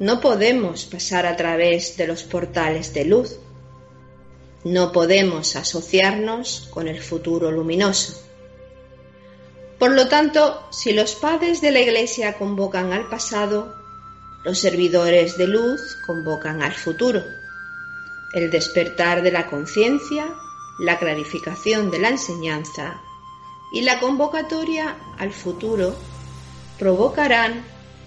[0.00, 3.38] no podemos pasar a través de los portales de luz,
[4.64, 8.20] no podemos asociarnos con el futuro luminoso.
[9.78, 13.74] Por lo tanto, si los padres de la Iglesia convocan al pasado,
[14.44, 17.22] los servidores de luz convocan al futuro.
[18.32, 20.32] El despertar de la conciencia,
[20.78, 23.00] la clarificación de la enseñanza
[23.72, 25.94] y la convocatoria al futuro
[26.78, 27.64] provocarán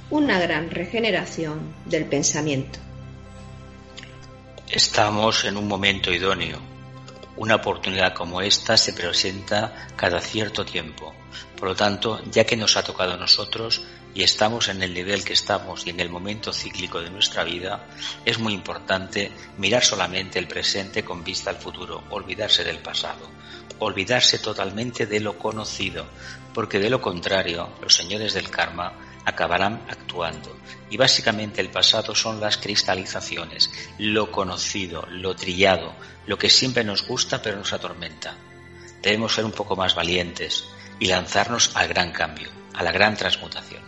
[0.10, 2.87] una gran regeneración del pensamiento.
[4.70, 6.60] Estamos en un momento idóneo.
[7.38, 11.16] Una oportunidad como esta se presenta cada cierto tiempo.
[11.58, 13.82] Por lo tanto, ya que nos ha tocado a nosotros
[14.14, 17.86] y estamos en el nivel que estamos y en el momento cíclico de nuestra vida,
[18.26, 23.30] es muy importante mirar solamente el presente con vista al futuro, olvidarse del pasado,
[23.80, 26.06] olvidarse totalmente de lo conocido,
[26.54, 28.92] porque de lo contrario, los señores del karma
[29.28, 30.56] acabarán actuando.
[30.90, 33.70] Y básicamente el pasado son las cristalizaciones,
[34.00, 35.94] lo conocido, lo trillado,
[36.26, 38.36] lo que siempre nos gusta pero nos atormenta.
[39.02, 40.64] Debemos ser un poco más valientes
[40.98, 43.82] y lanzarnos al gran cambio, a la gran transmutación.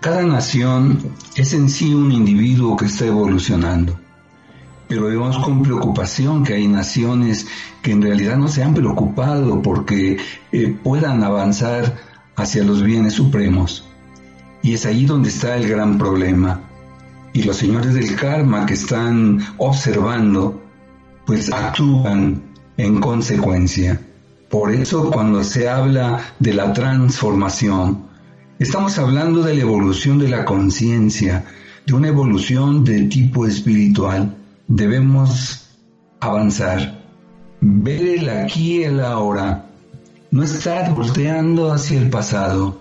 [0.00, 4.00] Cada nación es en sí un individuo que está evolucionando,
[4.88, 7.46] pero vemos con preocupación que hay naciones
[7.82, 10.16] que en realidad no se han preocupado porque
[10.50, 11.96] eh, puedan avanzar
[12.36, 13.84] hacia los bienes supremos.
[14.62, 16.60] Y es ahí donde está el gran problema.
[17.32, 20.60] Y los señores del karma que están observando,
[21.26, 22.42] pues actúan
[22.78, 24.00] en consecuencia.
[24.48, 28.06] Por eso cuando se habla de la transformación,
[28.58, 31.44] estamos hablando de la evolución de la conciencia,
[31.86, 34.37] de una evolución de tipo espiritual.
[34.68, 35.66] Debemos
[36.20, 37.02] avanzar.
[37.60, 39.66] Ver el aquí y el ahora,
[40.30, 42.78] no estar volteando hacia el pasado.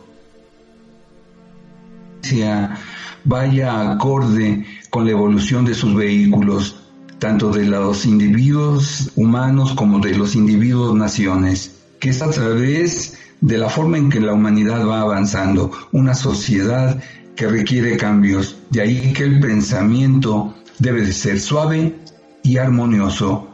[3.23, 6.75] Vaya acorde con la evolución de sus vehículos,
[7.19, 13.57] tanto de los individuos humanos como de los individuos naciones, que es a través de
[13.57, 17.01] la forma en que la humanidad va avanzando, una sociedad
[17.35, 21.95] que requiere cambios, de ahí que el pensamiento debe de ser suave
[22.43, 23.47] y armonioso,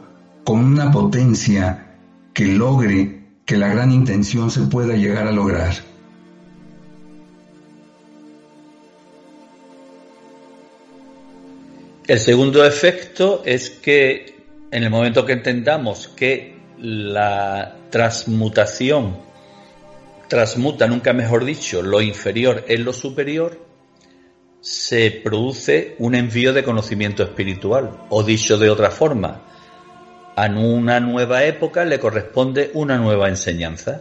[0.44, 1.96] con una potencia
[2.32, 5.74] que logre que la gran intención se pueda llegar a lograr.
[12.06, 14.34] El segundo efecto es que
[14.70, 19.16] en el momento que entendamos que la transmutación
[20.28, 23.58] transmuta, nunca mejor dicho, lo inferior en lo superior,
[24.64, 29.42] se produce un envío de conocimiento espiritual, o dicho de otra forma,
[30.34, 34.00] a una nueva época le corresponde una nueva enseñanza.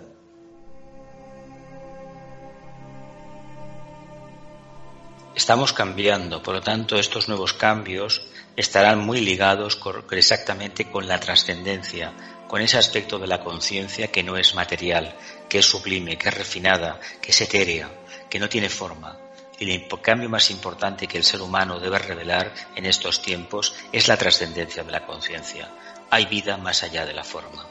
[5.36, 9.78] Estamos cambiando, por lo tanto estos nuevos cambios estarán muy ligados
[10.12, 12.14] exactamente con la trascendencia,
[12.48, 15.14] con ese aspecto de la conciencia que no es material,
[15.50, 17.90] que es sublime, que es refinada, que es etérea,
[18.30, 19.23] que no tiene forma.
[19.60, 24.18] El cambio más importante que el ser humano debe revelar en estos tiempos es la
[24.18, 25.70] trascendencia de la conciencia
[26.14, 27.66] hay vida más allá de la forma.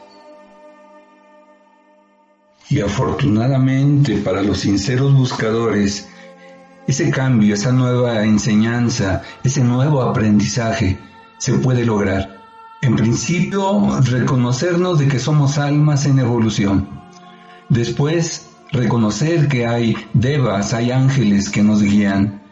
[2.68, 6.09] Y afortunadamente para los sinceros buscadores,
[6.89, 10.99] ese cambio, esa nueva enseñanza, ese nuevo aprendizaje
[11.39, 12.41] se puede lograr.
[12.80, 16.89] En principio, reconocernos de que somos almas en evolución.
[17.68, 22.43] Después, reconocer que hay devas, hay ángeles que nos guían,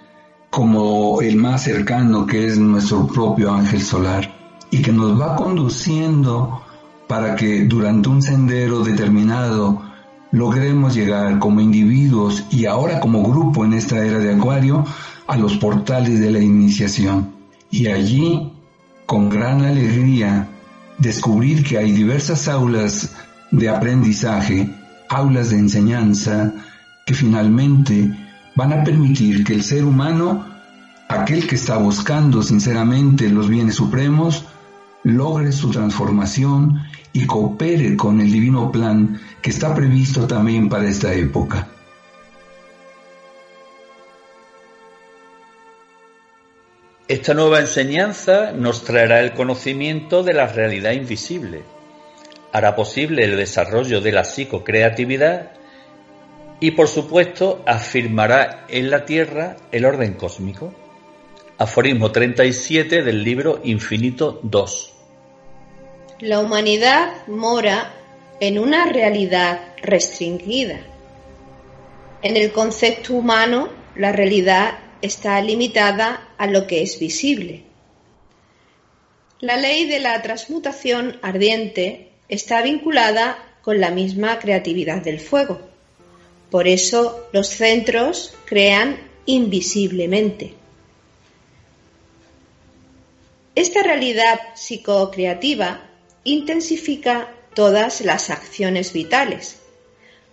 [0.50, 4.34] como el más cercano que es nuestro propio ángel solar
[4.70, 6.62] y que nos va conduciendo
[7.06, 9.82] para que durante un sendero determinado
[10.32, 14.84] logremos llegar como individuos y ahora como grupo en esta era de Acuario
[15.26, 17.32] a los portales de la iniciación.
[17.70, 18.52] Y allí,
[19.06, 20.48] con gran alegría,
[20.98, 23.12] descubrir que hay diversas aulas
[23.50, 24.68] de aprendizaje,
[25.10, 26.52] aulas de enseñanza,
[27.04, 28.10] que finalmente
[28.54, 30.46] van a permitir que el ser humano,
[31.08, 34.46] aquel que está buscando sinceramente los bienes supremos,
[35.02, 36.80] logre su transformación
[37.12, 41.66] y coopere con el divino plan que está previsto también para esta época.
[47.08, 51.64] Esta nueva enseñanza nos traerá el conocimiento de la realidad invisible,
[52.52, 55.52] hará posible el desarrollo de la psicocreatividad
[56.60, 60.74] y, por supuesto, afirmará en la Tierra el orden cósmico.
[61.58, 64.92] Aforismo 37 del libro Infinito 2.
[66.20, 67.94] La humanidad mora
[68.40, 70.80] en una realidad restringida.
[72.22, 77.64] En el concepto humano, la realidad está limitada a lo que es visible.
[79.40, 85.60] La ley de la transmutación ardiente está vinculada con la misma creatividad del fuego.
[86.50, 90.54] Por eso los centros crean invisiblemente.
[93.54, 95.82] Esta realidad psicocreativa
[96.24, 99.56] intensifica todas las acciones vitales.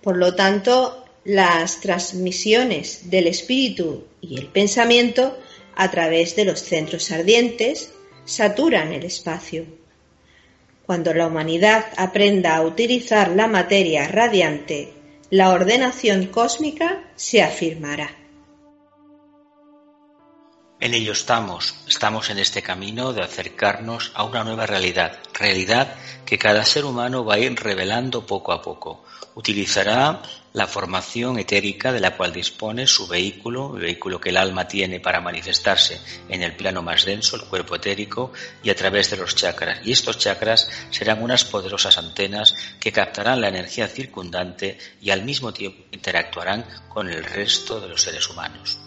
[0.02, 5.38] Por lo tanto, las transmisiones del espíritu y el pensamiento
[5.76, 7.92] a través de los centros ardientes
[8.26, 9.77] saturan el espacio.
[10.88, 14.94] Cuando la humanidad aprenda a utilizar la materia radiante,
[15.30, 18.10] la ordenación cósmica se afirmará.
[20.80, 25.94] En ello estamos, estamos en este camino de acercarnos a una nueva realidad, realidad
[26.26, 29.04] que cada ser humano va a ir revelando poco a poco,
[29.38, 30.24] utilizará
[30.54, 35.00] la formación etérica de la cual dispone su vehículo, el vehículo que el alma tiene
[35.00, 38.34] para manifestarse en el plano más denso, el cuerpo etérico,
[38.64, 39.86] y a través de los chakras.
[39.86, 45.54] Y estos chakras serán unas poderosas antenas que captarán la energía circundante y al mismo
[45.54, 48.80] tiempo interactuarán con el resto de los seres humanos.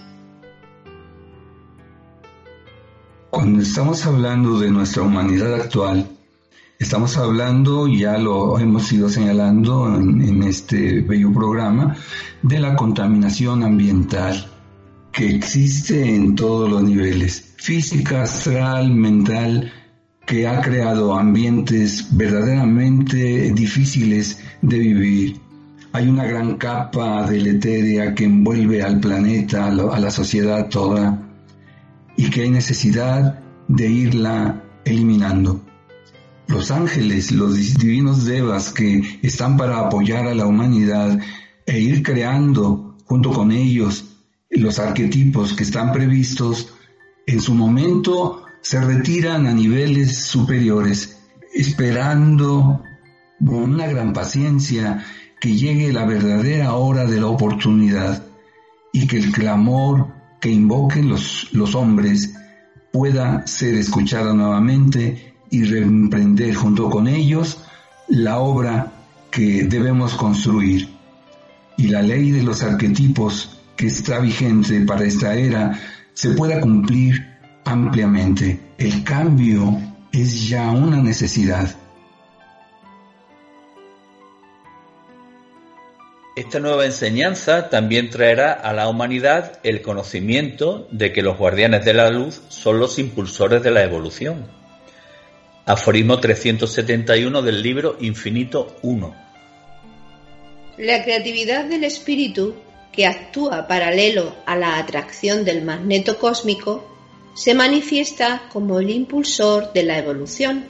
[3.30, 6.08] Cuando estamos hablando de nuestra humanidad actual,
[6.80, 11.94] Estamos hablando, ya lo hemos ido señalando en, este bello programa,
[12.40, 14.46] de la contaminación ambiental
[15.12, 19.70] que existe en todos los niveles, física, astral, mental,
[20.24, 25.40] que ha creado ambientes verdaderamente difíciles de vivir.
[25.92, 31.28] Hay una gran capa deletérea que envuelve al planeta, a la sociedad toda,
[32.16, 35.60] y que hay necesidad de irla eliminando
[36.60, 41.18] los ángeles, los divinos devas que están para apoyar a la humanidad
[41.64, 44.18] e ir creando junto con ellos
[44.50, 46.74] los arquetipos que están previstos,
[47.26, 51.18] en su momento se retiran a niveles superiores,
[51.54, 52.82] esperando
[53.38, 55.02] con una gran paciencia
[55.40, 58.22] que llegue la verdadera hora de la oportunidad
[58.92, 60.08] y que el clamor
[60.42, 62.34] que invoquen los, los hombres
[62.92, 67.58] pueda ser escuchado nuevamente y reemprender junto con ellos
[68.08, 68.92] la obra
[69.30, 70.88] que debemos construir.
[71.76, 75.78] Y la ley de los arquetipos que está vigente para esta era
[76.12, 77.26] se pueda cumplir
[77.64, 78.60] ampliamente.
[78.78, 79.80] El cambio
[80.12, 81.74] es ya una necesidad.
[86.36, 91.92] Esta nueva enseñanza también traerá a la humanidad el conocimiento de que los guardianes de
[91.92, 94.59] la luz son los impulsores de la evolución
[95.70, 99.14] Aforismo 371 del libro Infinito 1.
[100.78, 102.56] La creatividad del espíritu,
[102.90, 106.84] que actúa paralelo a la atracción del magneto cósmico,
[107.36, 110.64] se manifiesta como el impulsor de la evolución.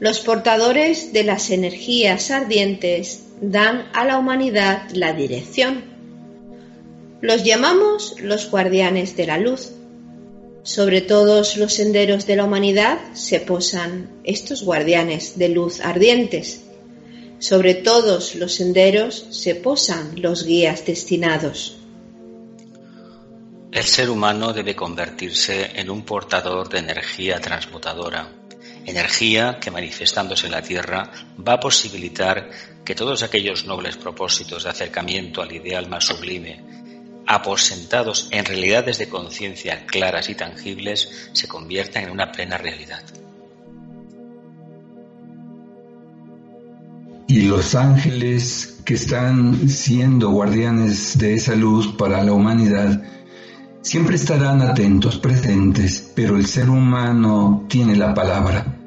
[0.00, 5.84] Los portadores de las energías ardientes dan a la humanidad la dirección.
[7.20, 9.75] Los llamamos los guardianes de la luz
[10.66, 16.64] sobre todos los senderos de la humanidad se posan estos guardianes de luz ardientes.
[17.38, 21.76] Sobre todos los senderos se posan los guías destinados.
[23.70, 28.32] El ser humano debe convertirse en un portador de energía transmutadora,
[28.84, 31.12] energía que manifestándose en la Tierra
[31.46, 32.50] va a posibilitar
[32.84, 36.85] que todos aquellos nobles propósitos de acercamiento al ideal más sublime
[37.26, 43.02] aposentados en realidades de conciencia claras y tangibles, se conviertan en una plena realidad.
[47.28, 53.02] Y los ángeles que están siendo guardianes de esa luz para la humanidad,
[53.82, 58.78] siempre estarán atentos, presentes, pero el ser humano tiene la palabra.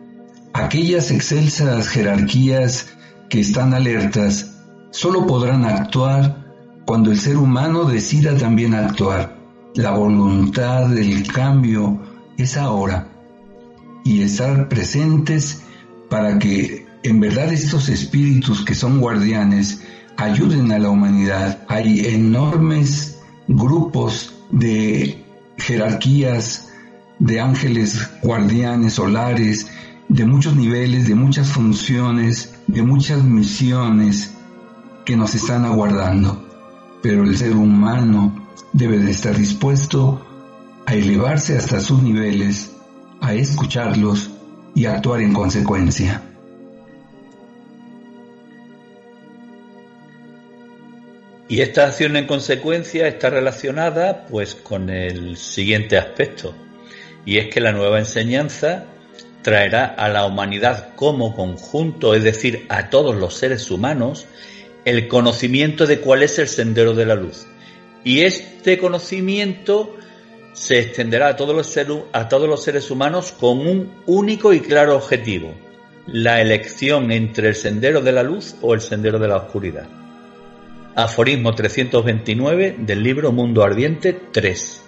[0.53, 2.87] Aquellas excelsas jerarquías
[3.29, 4.55] que están alertas
[4.91, 6.48] solo podrán actuar
[6.89, 9.37] cuando el ser humano decida también actuar.
[9.75, 12.01] La voluntad del cambio
[12.35, 13.07] es ahora
[14.03, 15.61] y estar presentes
[16.09, 19.83] para que en verdad estos espíritus que son guardianes
[20.17, 21.63] ayuden a la humanidad.
[21.67, 25.23] Hay enormes grupos de
[25.59, 26.69] jerarquías
[27.19, 29.67] de ángeles guardianes solares,
[30.07, 34.31] de muchos niveles, de muchas funciones, de muchas misiones
[35.05, 36.48] que nos están aguardando.
[37.01, 40.25] Pero el ser humano debe de estar dispuesto
[40.85, 42.75] a elevarse hasta sus niveles,
[43.21, 44.31] a escucharlos
[44.75, 46.21] y actuar en consecuencia.
[51.47, 56.53] Y esta acción en consecuencia está relacionada pues con el siguiente aspecto,
[57.25, 58.85] y es que la nueva enseñanza
[59.41, 64.27] traerá a la humanidad como conjunto, es decir, a todos los seres humanos,
[64.85, 67.45] el conocimiento de cuál es el sendero de la luz.
[68.03, 69.95] Y este conocimiento
[70.53, 75.53] se extenderá a todos los, seres humanos con un único y claro objetivo,
[76.07, 79.87] la elección entre el sendero de la luz o el sendero de la oscuridad.
[80.95, 84.81] Aforismo 329 del libro Mundo Ardiente 3.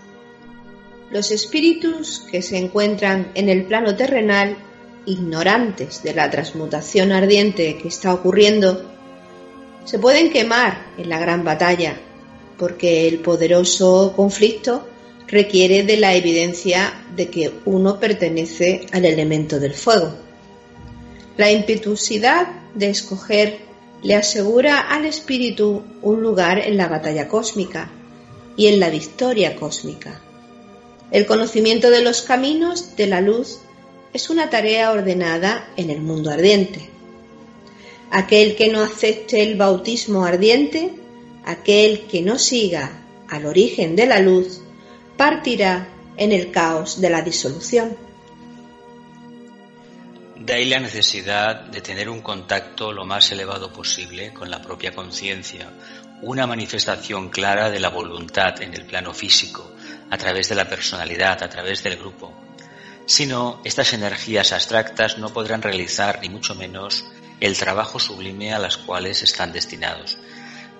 [1.11, 4.57] Los espíritus que se encuentran en el plano terrenal,
[5.05, 8.90] ignorantes de la transmutación ardiente que está ocurriendo,
[9.85, 11.99] se pueden quemar en la gran batalla,
[12.57, 14.87] porque el poderoso conflicto
[15.27, 20.13] requiere de la evidencia de que uno pertenece al elemento del fuego.
[21.37, 23.59] La impetuosidad de escoger
[24.03, 27.89] le asegura al espíritu un lugar en la batalla cósmica
[28.57, 30.21] y en la victoria cósmica.
[31.11, 33.59] El conocimiento de los caminos de la luz
[34.13, 36.90] es una tarea ordenada en el mundo ardiente.
[38.11, 40.93] Aquel que no acepte el bautismo ardiente,
[41.45, 44.61] aquel que no siga al origen de la luz,
[45.17, 45.87] partirá
[46.17, 47.95] en el caos de la disolución.
[50.35, 54.91] De ahí la necesidad de tener un contacto lo más elevado posible con la propia
[54.91, 55.71] conciencia,
[56.23, 59.71] una manifestación clara de la voluntad en el plano físico,
[60.09, 62.33] a través de la personalidad, a través del grupo.
[63.05, 67.05] Si no, estas energías abstractas no podrán realizar, ni mucho menos,
[67.41, 70.17] el trabajo sublime a las cuales están destinados.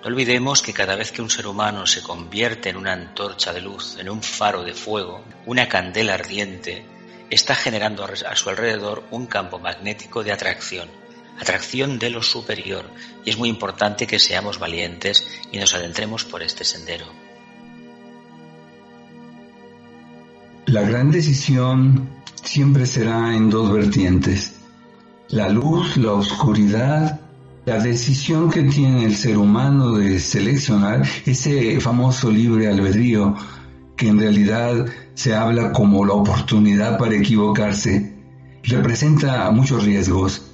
[0.00, 3.60] No olvidemos que cada vez que un ser humano se convierte en una antorcha de
[3.60, 6.84] luz, en un faro de fuego, una candela ardiente,
[7.30, 10.88] está generando a su alrededor un campo magnético de atracción,
[11.40, 12.88] atracción de lo superior,
[13.24, 17.06] y es muy importante que seamos valientes y nos adentremos por este sendero.
[20.66, 22.08] La gran decisión
[22.42, 24.61] siempre será en dos vertientes,
[25.32, 27.18] la luz, la oscuridad,
[27.64, 33.34] la decisión que tiene el ser humano de seleccionar ese famoso libre albedrío
[33.96, 38.14] que en realidad se habla como la oportunidad para equivocarse,
[38.64, 40.50] representa muchos riesgos,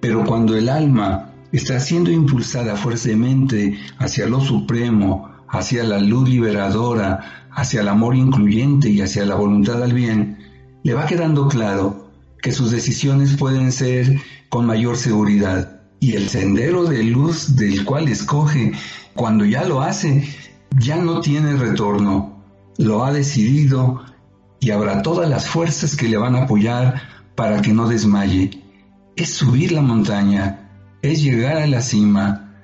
[0.00, 7.48] pero cuando el alma está siendo impulsada fuertemente hacia lo supremo, hacia la luz liberadora,
[7.50, 10.38] hacia el amor incluyente y hacia la voluntad al bien,
[10.84, 12.05] le va quedando claro
[12.40, 18.08] que sus decisiones pueden ser con mayor seguridad y el sendero de luz del cual
[18.08, 18.72] escoge,
[19.14, 20.28] cuando ya lo hace,
[20.78, 22.36] ya no tiene retorno
[22.78, 24.02] lo ha decidido
[24.60, 27.02] y habrá todas las fuerzas que le van a apoyar
[27.34, 28.62] para que no desmaye.
[29.16, 30.70] Es subir la montaña,
[31.02, 32.54] es llegar a la cima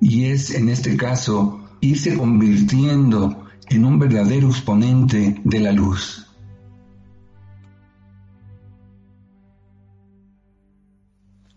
[0.00, 6.26] y es en este caso irse convirtiendo en un verdadero exponente de la luz.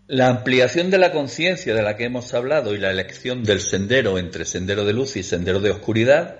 [0.08, 4.18] La ampliación de la conciencia de la que hemos hablado y la elección del sendero
[4.18, 6.36] entre sendero de luz y sendero de oscuridad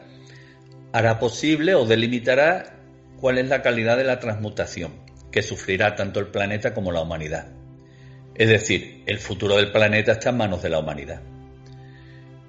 [0.92, 2.78] hará posible o delimitará
[3.20, 4.92] cuál es la calidad de la transmutación
[5.32, 7.48] que sufrirá tanto el planeta como la humanidad.
[8.36, 11.22] Es decir, el futuro del planeta está en manos de la humanidad.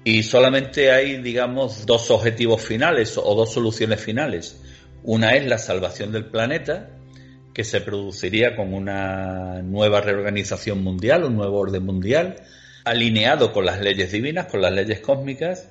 [0.04, 4.62] Y solamente hay, digamos, dos objetivos finales o dos soluciones finales.
[5.02, 6.90] Una es la salvación del planeta,
[7.58, 12.36] que se produciría con una nueva reorganización mundial, un nuevo orden mundial,
[12.84, 15.68] alineado con las leyes divinas, con las leyes cósmicas,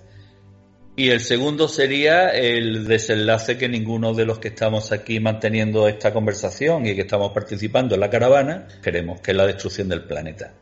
[0.97, 6.11] y el segundo sería el desenlace que ninguno de los que estamos aquí manteniendo esta
[6.11, 10.55] conversación y que estamos participando en la caravana queremos, que es la destrucción del planeta.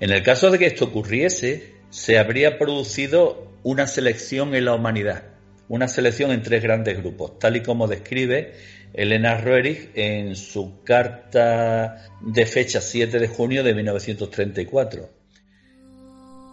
[0.00, 5.22] En el caso de que esto ocurriese, se habría producido una selección en la humanidad,
[5.68, 8.54] una selección en tres grandes grupos, tal y como describe
[8.96, 15.10] Elena Roerich en su carta de fecha 7 de junio de 1934.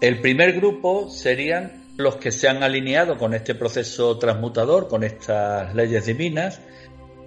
[0.02, 5.74] El primer grupo serían los que se han alineado con este proceso transmutador, con estas
[5.74, 6.60] leyes divinas,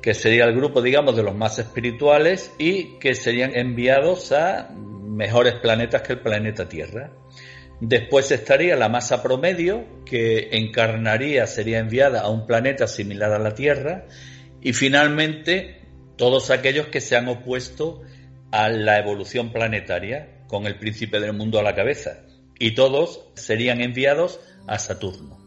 [0.03, 5.55] que sería el grupo, digamos, de los más espirituales y que serían enviados a mejores
[5.55, 7.11] planetas que el planeta Tierra.
[7.81, 13.55] Después estaría la masa promedio, que encarnaría, sería enviada a un planeta similar a la
[13.55, 14.05] Tierra.
[14.67, 15.81] Y finalmente
[16.19, 18.03] todos aquellos que se han opuesto
[18.51, 22.25] a la evolución planetaria con el príncipe del mundo a la cabeza,
[22.59, 25.39] y todos serían enviados a Saturno.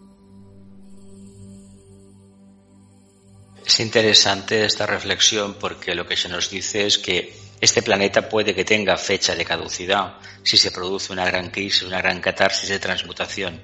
[3.66, 8.56] Es interesante esta reflexión porque lo que se nos dice es que este planeta puede
[8.56, 12.80] que tenga fecha de caducidad si se produce una gran crisis, una gran catarsis de
[12.80, 13.62] transmutación,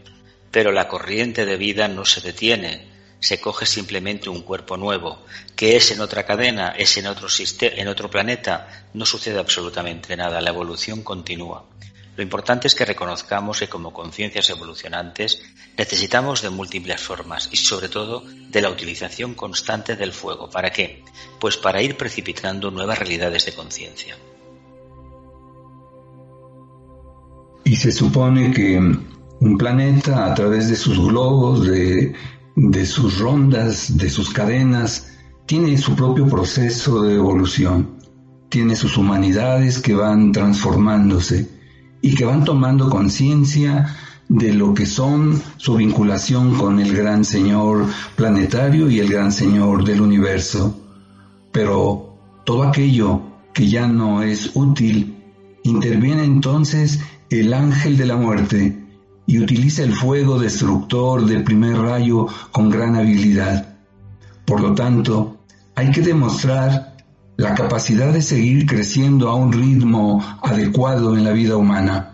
[0.52, 5.76] pero la corriente de vida no se detiene, se coge simplemente un cuerpo nuevo, que
[5.76, 7.28] es en otra cadena, es en otro,
[7.62, 11.66] en otro planeta, no sucede absolutamente nada, la evolución continúa.
[12.16, 15.42] Lo importante es que reconozcamos que como conciencias evolucionantes
[15.78, 20.50] necesitamos de múltiples formas y sobre todo de la utilización constante del fuego.
[20.50, 21.04] ¿Para qué?
[21.40, 24.18] Pues para ir precipitando nuevas realidades de conciencia.
[27.66, 32.14] Y se supone que un planeta a través de sus globos, de,
[32.56, 35.08] de sus rondas, de sus cadenas,
[35.46, 37.98] tiene su propio proceso de evolución,
[38.50, 41.50] tiene sus humanidades que van transformándose
[42.02, 43.96] y que van tomando conciencia
[44.30, 47.86] de lo que son su vinculación con el gran Señor
[48.16, 50.80] planetario y el gran Señor del universo.
[51.52, 53.22] Pero todo aquello
[53.54, 55.18] que ya no es útil,
[55.64, 57.00] interviene entonces
[57.30, 58.85] el ángel de la muerte
[59.28, 63.76] y utiliza el fuego destructor del primer rayo con gran habilidad.
[64.46, 65.38] Por lo tanto,
[65.76, 66.96] hay que demostrar
[67.38, 72.12] la capacidad de seguir creciendo a un ritmo adecuado en la vida humana.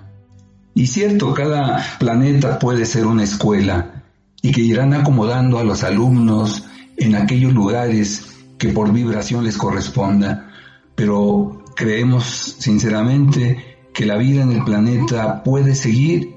[0.74, 4.04] Y cierto, cada planeta puede ser una escuela
[4.42, 6.66] y que irán acomodando a los alumnos
[6.98, 10.50] en aquellos lugares que por vibración les corresponda,
[10.96, 16.31] pero creemos sinceramente que la vida en el planeta puede seguir,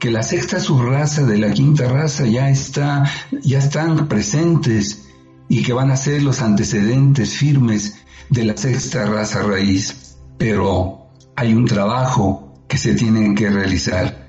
[0.00, 3.04] que la sexta subraza de la quinta raza ya está,
[3.42, 5.06] ya están presentes
[5.46, 7.98] y que van a ser los antecedentes firmes
[8.30, 14.26] de la sexta raza raíz, pero hay un trabajo que se tiene que realizar.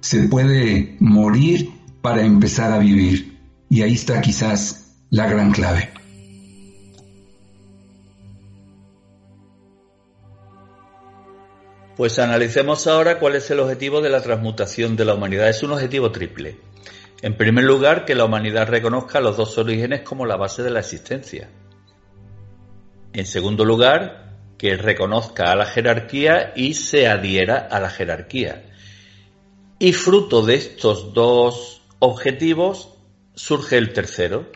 [0.00, 1.70] Se puede morir
[2.00, 3.38] para empezar a vivir
[3.68, 5.90] y ahí está quizás la gran clave.
[11.96, 15.48] Pues analicemos ahora cuál es el objetivo de la transmutación de la humanidad.
[15.48, 16.60] Es un objetivo triple.
[17.22, 20.80] En primer lugar, que la humanidad reconozca los dos orígenes como la base de la
[20.80, 21.48] existencia.
[23.14, 28.66] En segundo lugar, que reconozca a la jerarquía y se adhiera a la jerarquía.
[29.78, 32.90] Y fruto de estos dos objetivos
[33.34, 34.52] surge el tercero,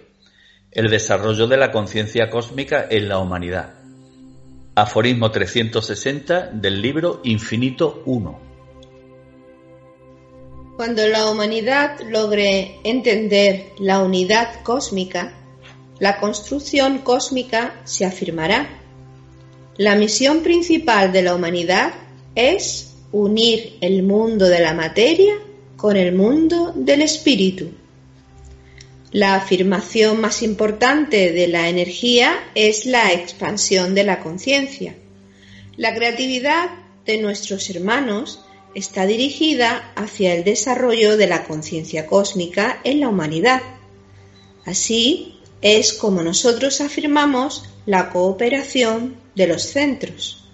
[0.73, 3.80] el desarrollo de la conciencia cósmica en la humanidad.
[4.81, 8.41] Aforismo 360 del libro Infinito 1.
[10.75, 15.35] Cuando la humanidad logre entender la unidad cósmica,
[15.99, 18.71] la construcción cósmica se afirmará.
[19.77, 21.93] La misión principal de la humanidad
[22.35, 25.35] es unir el mundo de la materia
[25.77, 27.71] con el mundo del espíritu.
[29.13, 34.95] La afirmación más importante de la energía es la expansión de la conciencia.
[35.77, 36.71] La creatividad
[37.05, 38.45] de nuestros hermanos
[38.75, 43.63] está dirigida hacia el desarrollo de la conciencia cósmica en la humanidad.
[44.65, 50.45] Así, es como nosotros afirmamos la cooperación de los centros.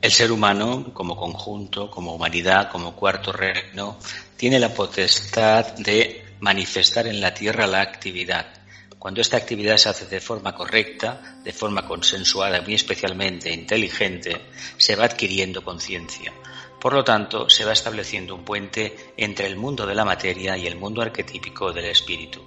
[0.00, 3.96] El ser humano, como conjunto, como humanidad, como cuarto reino,
[4.36, 8.46] tiene la potestad de manifestar en la Tierra la actividad.
[8.98, 14.46] Cuando esta actividad se hace de forma correcta, de forma consensuada, muy especialmente inteligente,
[14.78, 16.32] se va adquiriendo conciencia.
[16.80, 20.66] Por lo tanto, se va estableciendo un puente entre el mundo de la materia y
[20.66, 22.42] el mundo arquetípico del espíritu.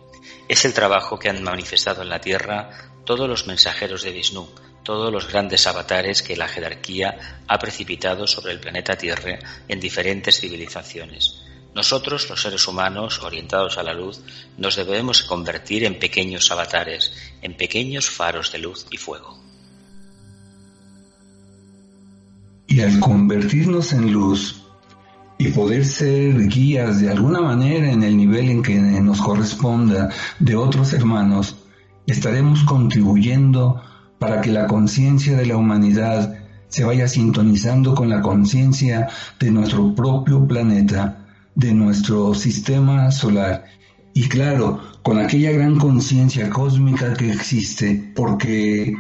[0.47, 2.69] Es el trabajo que han manifestado en la Tierra
[3.05, 4.47] todos los mensajeros de Vishnu,
[4.83, 10.39] todos los grandes avatares que la jerarquía ha precipitado sobre el planeta Tierra en diferentes
[10.39, 11.46] civilizaciones.
[11.77, 14.19] Nosotros, los seres humanos orientados a la luz,
[14.57, 17.13] nos debemos convertir en pequeños avatares,
[17.43, 19.37] en pequeños faros de luz y fuego.
[22.65, 24.63] Y al convertirnos en luz,
[25.37, 30.09] y poder ser guías de alguna manera en el nivel en que nos corresponda
[30.39, 31.57] de otros hermanos,
[32.07, 33.83] estaremos contribuyendo
[34.17, 39.09] para que la conciencia de la humanidad se vaya sintonizando con la conciencia
[39.39, 41.25] de nuestro propio planeta,
[41.57, 43.65] de nuestro sistema solar
[44.13, 48.95] y claro, con aquella gran conciencia cósmica que existe, porque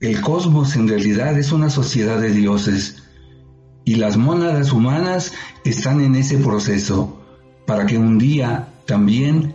[0.00, 3.02] el cosmos en realidad es una sociedad de dioses,
[3.84, 5.32] y las mónadas humanas
[5.64, 7.20] están en ese proceso
[7.66, 9.54] para que un día también,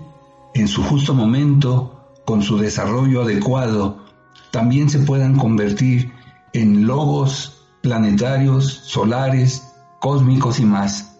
[0.54, 4.06] en su justo momento, con su desarrollo adecuado,
[4.52, 6.12] también se puedan convertir
[6.54, 9.64] en logos planetarios, solares,
[10.00, 11.17] cósmicos y más.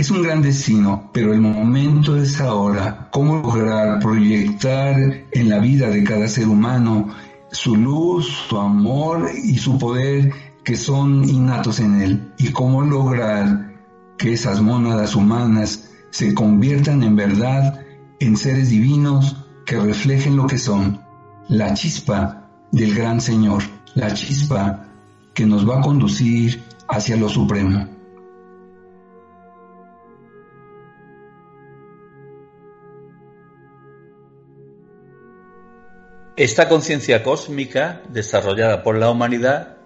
[0.00, 3.10] Es un gran destino, pero el momento es ahora.
[3.12, 4.96] ¿Cómo lograr proyectar
[5.30, 7.10] en la vida de cada ser humano
[7.52, 10.32] su luz, su amor y su poder
[10.64, 12.32] que son innatos en él?
[12.38, 13.74] ¿Y cómo lograr
[14.16, 17.84] que esas mónadas humanas se conviertan en verdad
[18.20, 19.36] en seres divinos
[19.66, 21.02] que reflejen lo que son,
[21.46, 24.86] la chispa del gran Señor, la chispa
[25.34, 27.99] que nos va a conducir hacia lo supremo.
[36.36, 39.76] Esta conciencia cósmica desarrollada por la humanidad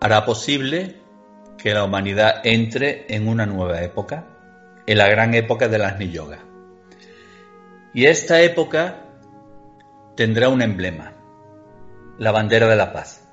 [0.00, 1.00] hará posible
[1.58, 4.28] que la humanidad entre en una nueva época,
[4.86, 6.38] en la gran época de las Yoga.
[7.92, 9.06] Y esta época
[10.14, 11.14] tendrá un emblema,
[12.16, 13.28] la bandera de la paz,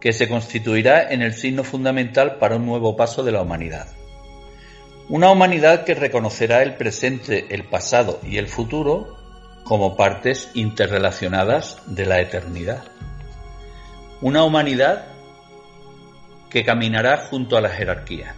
[0.00, 3.88] que se constituirá en el signo fundamental para un nuevo paso de la humanidad.
[5.08, 9.23] Una humanidad que reconocerá el presente, el pasado y el futuro
[9.64, 12.84] como partes interrelacionadas de la eternidad.
[14.20, 15.06] Una humanidad
[16.50, 18.34] que caminará junto a la jerarquía.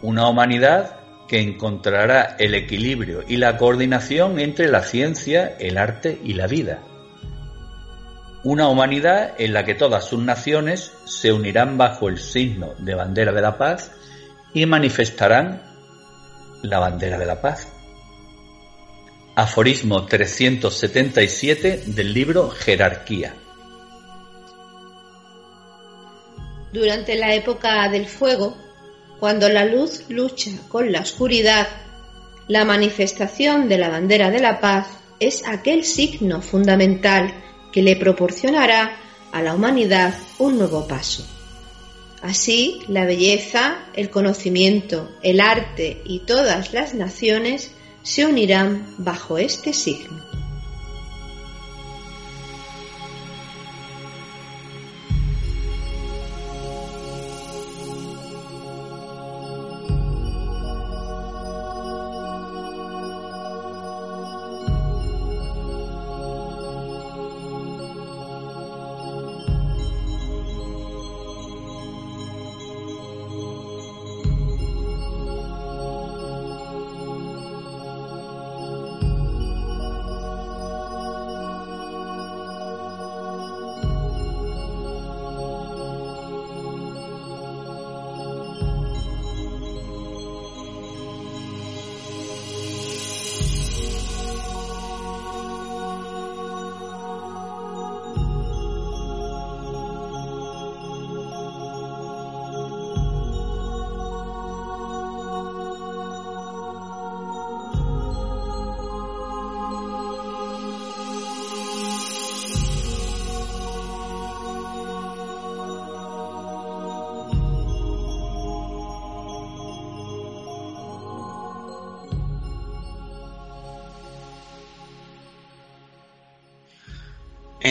[0.00, 0.96] Una humanidad
[1.28, 6.80] que encontrará el equilibrio y la coordinación entre la ciencia, el arte y la vida.
[8.44, 13.32] Una humanidad en la que todas sus naciones se unirán bajo el signo de bandera
[13.32, 13.92] de la paz
[14.52, 15.62] y manifestarán
[16.62, 17.71] la bandera de la paz.
[19.34, 23.34] Aforismo 377 del libro Jerarquía.
[26.70, 28.54] Durante la época del fuego,
[29.18, 31.66] cuando la luz lucha con la oscuridad,
[32.46, 37.32] la manifestación de la bandera de la paz es aquel signo fundamental
[37.72, 38.98] que le proporcionará
[39.32, 41.26] a la humanidad un nuevo paso.
[42.20, 47.70] Así, la belleza, el conocimiento, el arte y todas las naciones
[48.02, 50.31] se unirán bajo este signo.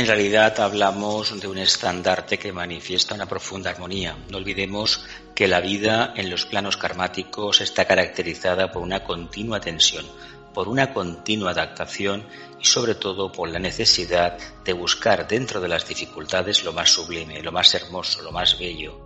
[0.01, 4.17] En realidad hablamos de un estandarte que manifiesta una profunda armonía.
[4.31, 10.07] No olvidemos que la vida en los planos karmáticos está caracterizada por una continua tensión,
[10.55, 12.25] por una continua adaptación
[12.59, 17.43] y sobre todo por la necesidad de buscar dentro de las dificultades lo más sublime,
[17.43, 18.99] lo más hermoso, lo más bello.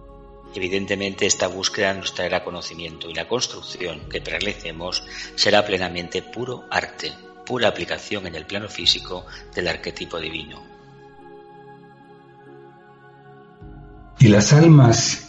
[0.55, 5.03] Evidentemente esta búsqueda nos traerá conocimiento y la construcción que realicemos
[5.35, 7.11] será plenamente puro arte,
[7.45, 10.74] pura aplicación en el plano físico del arquetipo divino.
[14.19, 15.19] Y las almas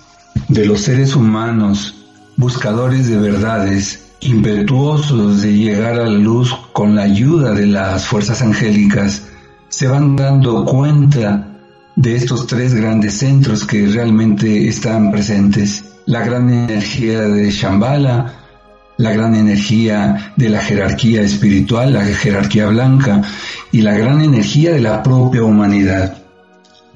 [0.49, 1.95] de los seres humanos,
[2.37, 8.43] buscadores de verdades, impetuosos de llegar a la luz con la ayuda de las fuerzas
[8.43, 9.22] angélicas,
[9.68, 11.49] se van dando cuenta
[11.97, 15.84] de estos tres grandes centros que realmente están presentes.
[16.07, 18.34] La gran energía de Shambhala,
[18.99, 23.22] la gran energía de la jerarquía espiritual, la jerarquía blanca,
[23.72, 26.26] y la gran energía de la propia humanidad.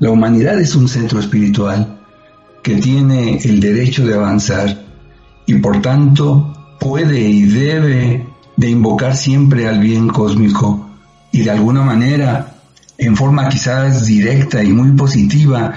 [0.00, 2.00] La humanidad es un centro espiritual
[2.62, 4.82] que tiene el derecho de avanzar
[5.44, 8.26] y por tanto puede y debe
[8.56, 10.88] de invocar siempre al bien cósmico
[11.32, 12.54] y de alguna manera,
[12.96, 15.74] en forma quizás directa y muy positiva,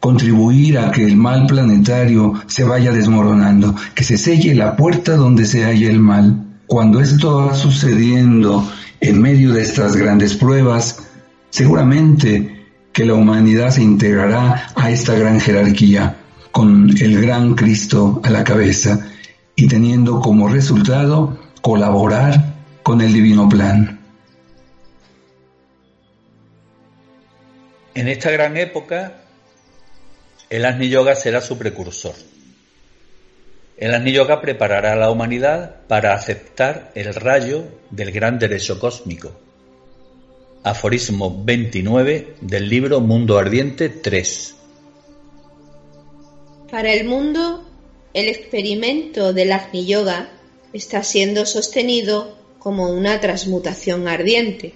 [0.00, 5.44] contribuir a que el mal planetario se vaya desmoronando, que se selle la puerta donde
[5.44, 6.46] se halla el mal.
[6.66, 8.66] Cuando esto va sucediendo
[9.00, 11.02] en medio de estas grandes pruebas,
[11.50, 12.55] seguramente
[12.96, 16.16] que la humanidad se integrará a esta gran jerarquía
[16.50, 19.10] con el gran Cristo a la cabeza
[19.54, 24.00] y teniendo como resultado colaborar con el divino plan.
[27.94, 29.18] En esta gran época,
[30.48, 32.14] el Agni Yoga será su precursor.
[33.76, 39.45] El Agni Yoga preparará a la humanidad para aceptar el rayo del gran derecho cósmico.
[40.66, 44.56] Aforismo 29 del libro Mundo Ardiente 3.
[46.68, 47.64] Para el mundo,
[48.12, 50.28] el experimento del Agni Yoga
[50.72, 54.74] está siendo sostenido como una transmutación ardiente.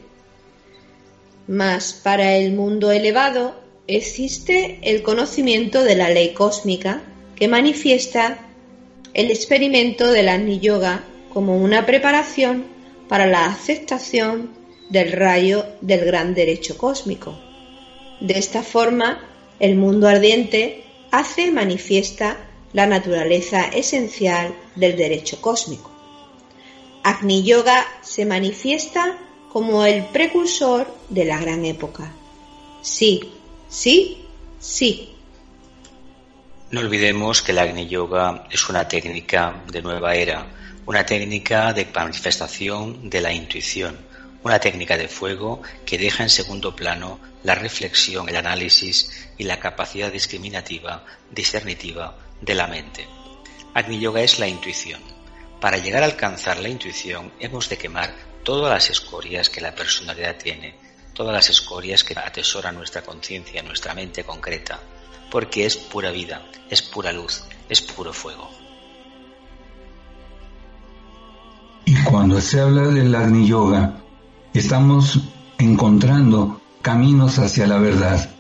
[1.49, 7.03] Mas para el mundo elevado existe el conocimiento de la ley cósmica
[7.34, 8.47] que manifiesta
[9.12, 11.03] el experimento del Agni Yoga
[11.34, 12.66] como una preparación
[13.09, 14.59] para la aceptación
[14.91, 17.38] del rayo del gran derecho cósmico.
[18.20, 19.24] De esta forma,
[19.59, 22.36] el mundo ardiente hace manifiesta
[22.72, 25.91] la naturaleza esencial del derecho cósmico.
[27.03, 29.16] Agni Yoga se manifiesta
[29.53, 32.12] como el precursor de la gran época.
[32.82, 33.32] Sí,
[33.68, 34.26] sí,
[34.59, 35.14] sí.
[36.70, 40.47] No olvidemos que el Agni Yoga es una técnica de nueva era,
[40.86, 43.97] una técnica de manifestación de la intuición,
[44.43, 49.61] una técnica de fuego que deja en segundo plano la reflexión, el análisis y la
[49.61, 53.07] capacidad discriminativa, discernitiva de la mente.
[53.74, 55.01] Agni Yoga es la intuición.
[55.61, 60.36] Para llegar a alcanzar la intuición hemos de quemar todas las escorias que la personalidad
[60.36, 60.74] tiene,
[61.12, 64.80] todas las escorias que atesora nuestra conciencia, nuestra mente concreta,
[65.30, 68.51] porque es pura vida, es pura luz, es puro fuego.
[71.84, 74.01] Y cuando se habla del Agni Yoga,
[74.55, 75.28] estamos
[75.59, 78.30] encontrando caminos hacia la verdad.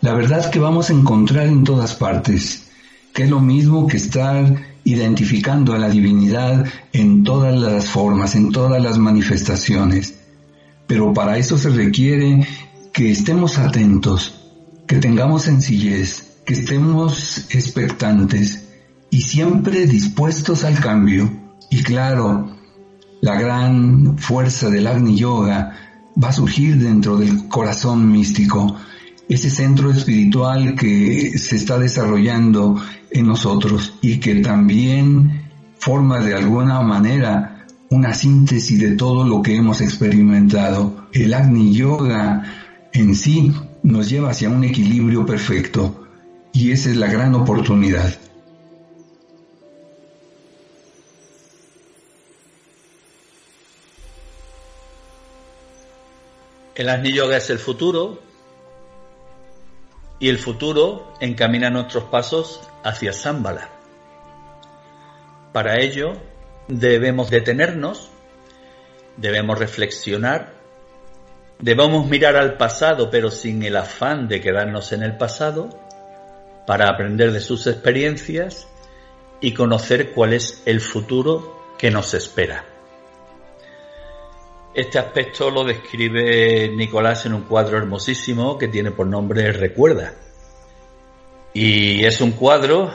[0.00, 2.68] La verdad que vamos a encontrar en todas partes,
[3.12, 8.52] que es lo mismo que estar identificando a la divinidad en todas las formas, en
[8.52, 10.14] todas las manifestaciones.
[10.86, 12.46] Pero para eso se requiere
[12.92, 14.34] que estemos atentos,
[14.86, 18.68] que tengamos sencillez, que estemos expectantes
[19.10, 21.30] y siempre dispuestos al cambio.
[21.68, 22.57] Y claro,
[23.20, 25.76] la gran fuerza del Agni Yoga
[26.22, 28.76] va a surgir dentro del corazón místico,
[29.28, 35.42] ese centro espiritual que se está desarrollando en nosotros y que también
[35.78, 41.08] forma de alguna manera una síntesis de todo lo que hemos experimentado.
[41.12, 42.42] El Agni Yoga
[42.92, 43.52] en sí
[43.82, 46.06] nos lleva hacia un equilibrio perfecto
[46.52, 48.12] y esa es la gran oportunidad.
[56.78, 58.20] El Yoga es el futuro
[60.20, 63.68] y el futuro encamina nuestros pasos hacia Zambala.
[65.52, 66.12] Para ello
[66.68, 68.10] debemos detenernos,
[69.16, 70.52] debemos reflexionar,
[71.58, 75.70] debemos mirar al pasado pero sin el afán de quedarnos en el pasado
[76.64, 78.68] para aprender de sus experiencias
[79.40, 82.77] y conocer cuál es el futuro que nos espera.
[84.78, 90.14] Este aspecto lo describe Nicolás en un cuadro hermosísimo que tiene por nombre Recuerda.
[91.52, 92.88] Y es un cuadro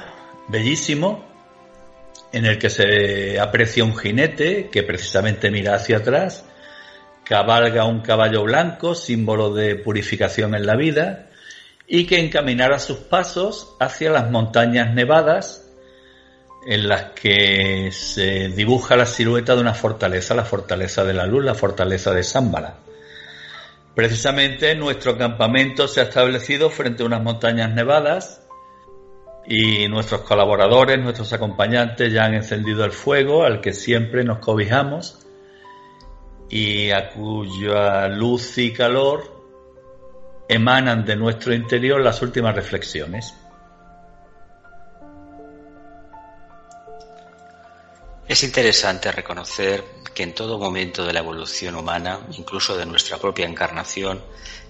[0.48, 1.26] bellísimo
[2.32, 6.46] en el que se aprecia un jinete que precisamente mira hacia atrás,
[7.26, 11.32] cabalga un caballo blanco, símbolo de purificación en la vida,
[11.86, 15.63] y que encaminara sus pasos hacia las montañas nevadas
[16.66, 21.44] en las que se dibuja la silueta de una fortaleza, la fortaleza de la luz,
[21.44, 22.76] la fortaleza de Zambala.
[23.96, 28.42] Precisamente nuestro campamento se ha establecido frente a unas montañas nevadas
[29.46, 35.20] y nuestros colaboradores, nuestros acompañantes ya han encendido el fuego al que siempre nos cobijamos
[36.50, 39.44] y a cuya luz y calor
[40.48, 43.34] emanan de nuestro interior las últimas reflexiones.
[48.28, 53.46] Es interesante reconocer que en todo momento de la evolución humana, incluso de nuestra propia
[53.46, 54.24] encarnación,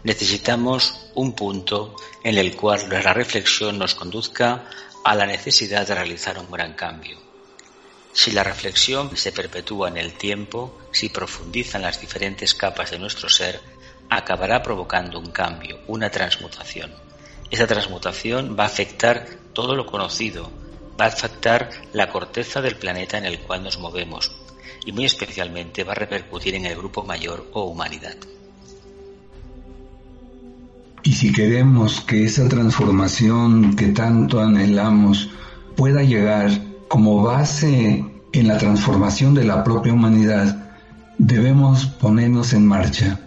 [0.04, 4.66] necesitamos un punto en el cual la reflexión nos conduzca
[5.04, 7.18] a la necesidad de realizar un gran cambio.
[8.12, 13.00] Si la reflexión se perpetúa en el tiempo, si profundiza en las diferentes capas de
[13.00, 13.62] nuestro ser,
[14.10, 16.92] acabará provocando un cambio, una transmutación.
[17.52, 20.52] Esa transmutación va a afectar todo lo conocido,
[21.00, 24.32] va a afectar la corteza del planeta en el cual nos movemos.
[24.86, 28.18] y muy especialmente va a repercutir en el grupo mayor o humanidad.
[31.04, 35.30] Y si queremos que esa transformación que tanto anhelamos
[35.76, 36.50] pueda llegar
[36.88, 40.76] como base en la transformación de la propia humanidad,
[41.18, 43.20] debemos ponernos en marcha.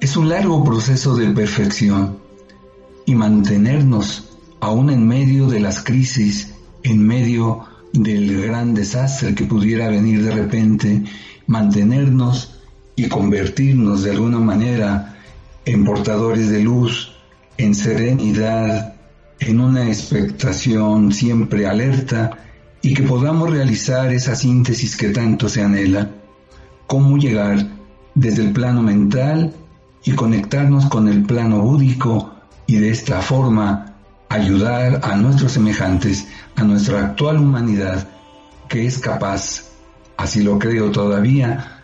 [0.00, 2.18] Es un largo proceso de perfección
[3.04, 4.30] y mantenernos
[4.60, 6.54] aún en medio de las crisis,
[6.86, 11.02] en medio del gran desastre que pudiera venir de repente,
[11.46, 12.60] mantenernos
[12.94, 15.16] y convertirnos de alguna manera
[15.64, 17.12] en portadores de luz,
[17.58, 18.94] en serenidad,
[19.40, 22.38] en una expectación siempre alerta
[22.82, 26.10] y que podamos realizar esa síntesis que tanto se anhela,
[26.86, 27.66] cómo llegar
[28.14, 29.54] desde el plano mental
[30.04, 32.32] y conectarnos con el plano búdico
[32.68, 33.96] y de esta forma
[34.28, 36.26] ayudar a nuestros semejantes,
[36.56, 38.08] a nuestra actual humanidad,
[38.68, 39.70] que es capaz,
[40.16, 41.82] así lo creo todavía,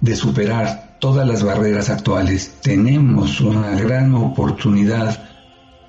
[0.00, 2.54] de superar todas las barreras actuales.
[2.62, 5.28] Tenemos una gran oportunidad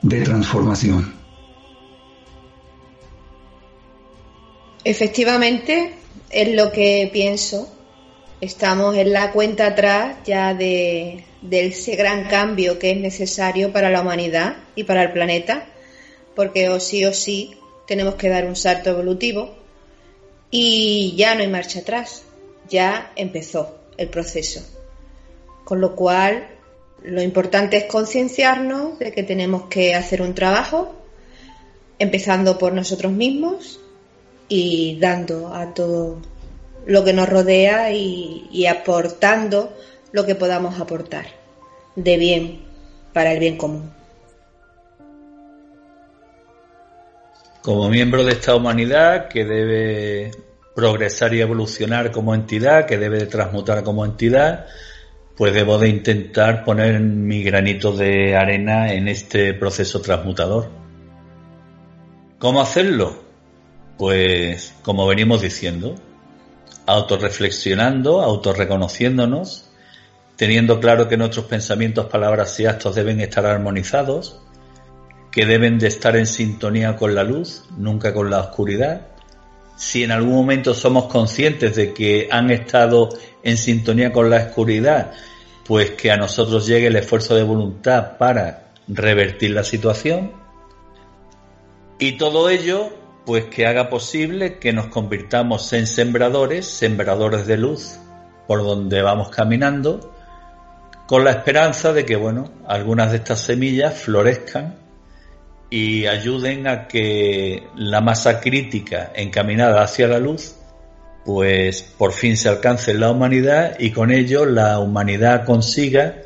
[0.01, 1.13] de transformación.
[4.83, 5.93] Efectivamente,
[6.29, 7.71] es lo que pienso.
[8.39, 13.91] Estamos en la cuenta atrás ya de, de ese gran cambio que es necesario para
[13.91, 15.67] la humanidad y para el planeta
[16.35, 17.57] porque o sí o sí
[17.91, 19.53] tenemos que dar un salto evolutivo
[20.49, 22.23] y ya no hay marcha atrás,
[22.69, 24.61] ya empezó el proceso.
[25.65, 26.47] Con lo cual,
[27.03, 30.95] lo importante es concienciarnos de que tenemos que hacer un trabajo,
[31.99, 33.81] empezando por nosotros mismos
[34.47, 36.21] y dando a todo
[36.85, 39.75] lo que nos rodea y, aportando
[40.13, 41.25] lo que podamos aportar
[41.97, 42.61] de bien
[43.11, 44.00] para el bien común.
[47.61, 50.31] Como miembro de esta humanidad que debe
[50.75, 54.65] progresar y evolucionar como entidad, que debe de transmutar como entidad,
[55.37, 60.69] pues debo de intentar poner mi granito de arena en este proceso transmutador.
[62.39, 63.21] ¿Cómo hacerlo?
[63.95, 65.93] Pues como venimos diciendo,
[66.87, 69.69] autorreflexionando, autorreconociéndonos,
[70.35, 74.41] teniendo claro que nuestros pensamientos, palabras y actos deben estar armonizados,
[75.31, 79.07] que deben de estar en sintonía con la luz, nunca con la oscuridad.
[79.77, 83.09] Si en algún momento somos conscientes de que han estado
[83.41, 85.13] en sintonía con la oscuridad,
[85.65, 90.33] pues que a nosotros llegue el esfuerzo de voluntad para revertir la situación.
[91.97, 92.89] Y todo ello,
[93.25, 97.99] pues que haga posible que nos convirtamos en sembradores, sembradores de luz,
[98.47, 100.13] por donde vamos caminando,
[101.07, 104.80] con la esperanza de que, bueno, algunas de estas semillas florezcan
[105.71, 110.55] y ayuden a que la masa crítica encaminada hacia la luz
[111.25, 116.17] pues por fin se alcance la humanidad y con ello la humanidad consiga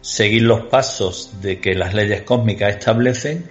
[0.00, 3.50] seguir los pasos de que las leyes cósmicas establecen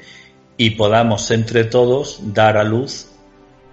[0.56, 3.08] y podamos entre todos dar a luz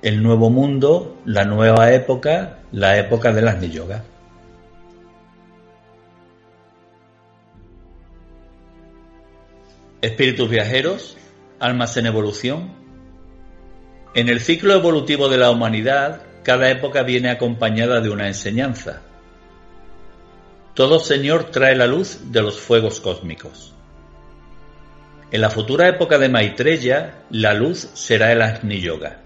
[0.03, 4.03] el nuevo mundo, la nueva época, la época de las Yoga.
[10.01, 11.19] Espíritus viajeros,
[11.61, 12.73] almas en evolución?
[14.15, 19.03] En el ciclo evolutivo de la humanidad, cada época viene acompañada de una enseñanza.
[20.75, 23.75] Todo Señor trae la luz de los fuegos cósmicos.
[25.31, 29.21] En la futura época de Maitreya, la luz será el Agni Yoga.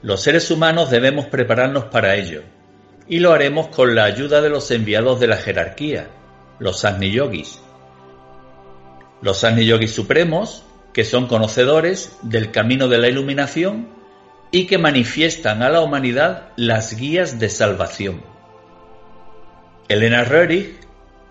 [0.00, 2.44] Los seres humanos debemos prepararnos para ello,
[3.08, 6.06] y lo haremos con la ayuda de los enviados de la jerarquía,
[6.60, 7.60] los Agni Yogis.
[9.20, 10.64] Los Agni Yogis supremos
[10.98, 13.86] que son conocedores del camino de la iluminación
[14.50, 18.20] y que manifiestan a la humanidad las guías de salvación.
[19.86, 20.74] Elena Röhrig,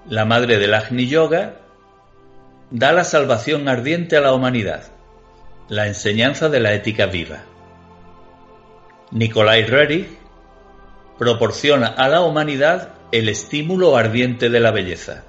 [0.07, 1.55] la madre del Agni Yoga,
[2.71, 4.83] da la salvación ardiente a la humanidad,
[5.67, 7.43] la enseñanza de la ética viva.
[9.11, 10.07] Nikolai Röhrig
[11.17, 15.25] proporciona a la humanidad el estímulo ardiente de la belleza.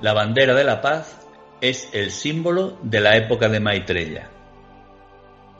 [0.00, 1.27] La bandera de la paz
[1.60, 4.30] es el símbolo de la época de Maitreya.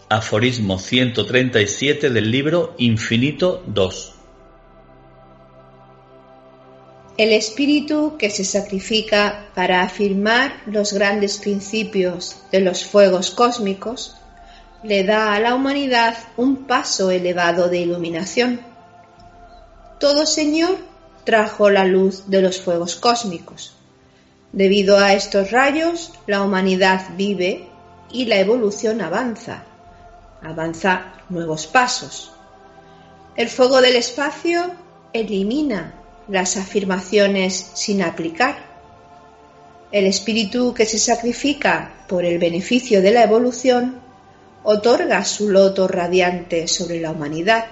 [0.09, 4.15] Aforismo 137 del libro Infinito 2.
[7.17, 14.15] El espíritu que se sacrifica para afirmar los grandes principios de los fuegos cósmicos
[14.85, 18.61] le da a la humanidad un paso elevado de iluminación.
[19.99, 20.79] Todo Señor
[21.25, 23.78] trajo la luz de los fuegos cósmicos
[24.53, 27.69] Debido a estos rayos, la humanidad vive
[28.11, 29.65] y la evolución avanza,
[30.43, 32.33] avanza nuevos pasos.
[33.37, 34.73] El fuego del espacio
[35.13, 35.95] elimina
[36.29, 38.57] las afirmaciones sin aplicar.
[39.93, 44.01] El espíritu que se sacrifica por el beneficio de la evolución
[44.63, 47.67] otorga su loto radiante sobre la humanidad.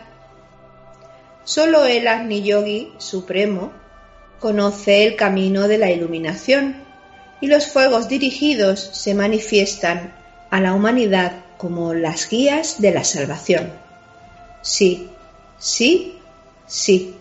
[1.44, 3.72] Solo el Agni Yogi supremo
[4.40, 6.76] conoce el camino de la iluminación
[7.40, 10.14] y los fuegos dirigidos se manifiestan
[10.50, 13.70] a la humanidad como las guías de la salvación.
[14.62, 15.10] Sí,
[15.58, 16.18] sí,
[16.66, 17.14] sí.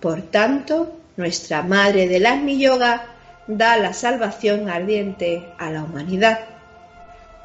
[0.00, 3.06] Por tanto, nuestra Madre del Agni Yoga
[3.46, 6.40] da la salvación ardiente a la humanidad.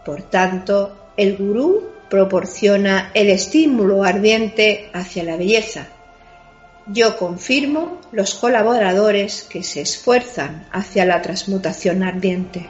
[0.05, 5.87] Por tanto, el gurú proporciona el estímulo ardiente hacia la belleza.
[6.87, 12.69] Yo confirmo los colaboradores que se esfuerzan hacia la transmutación ardiente.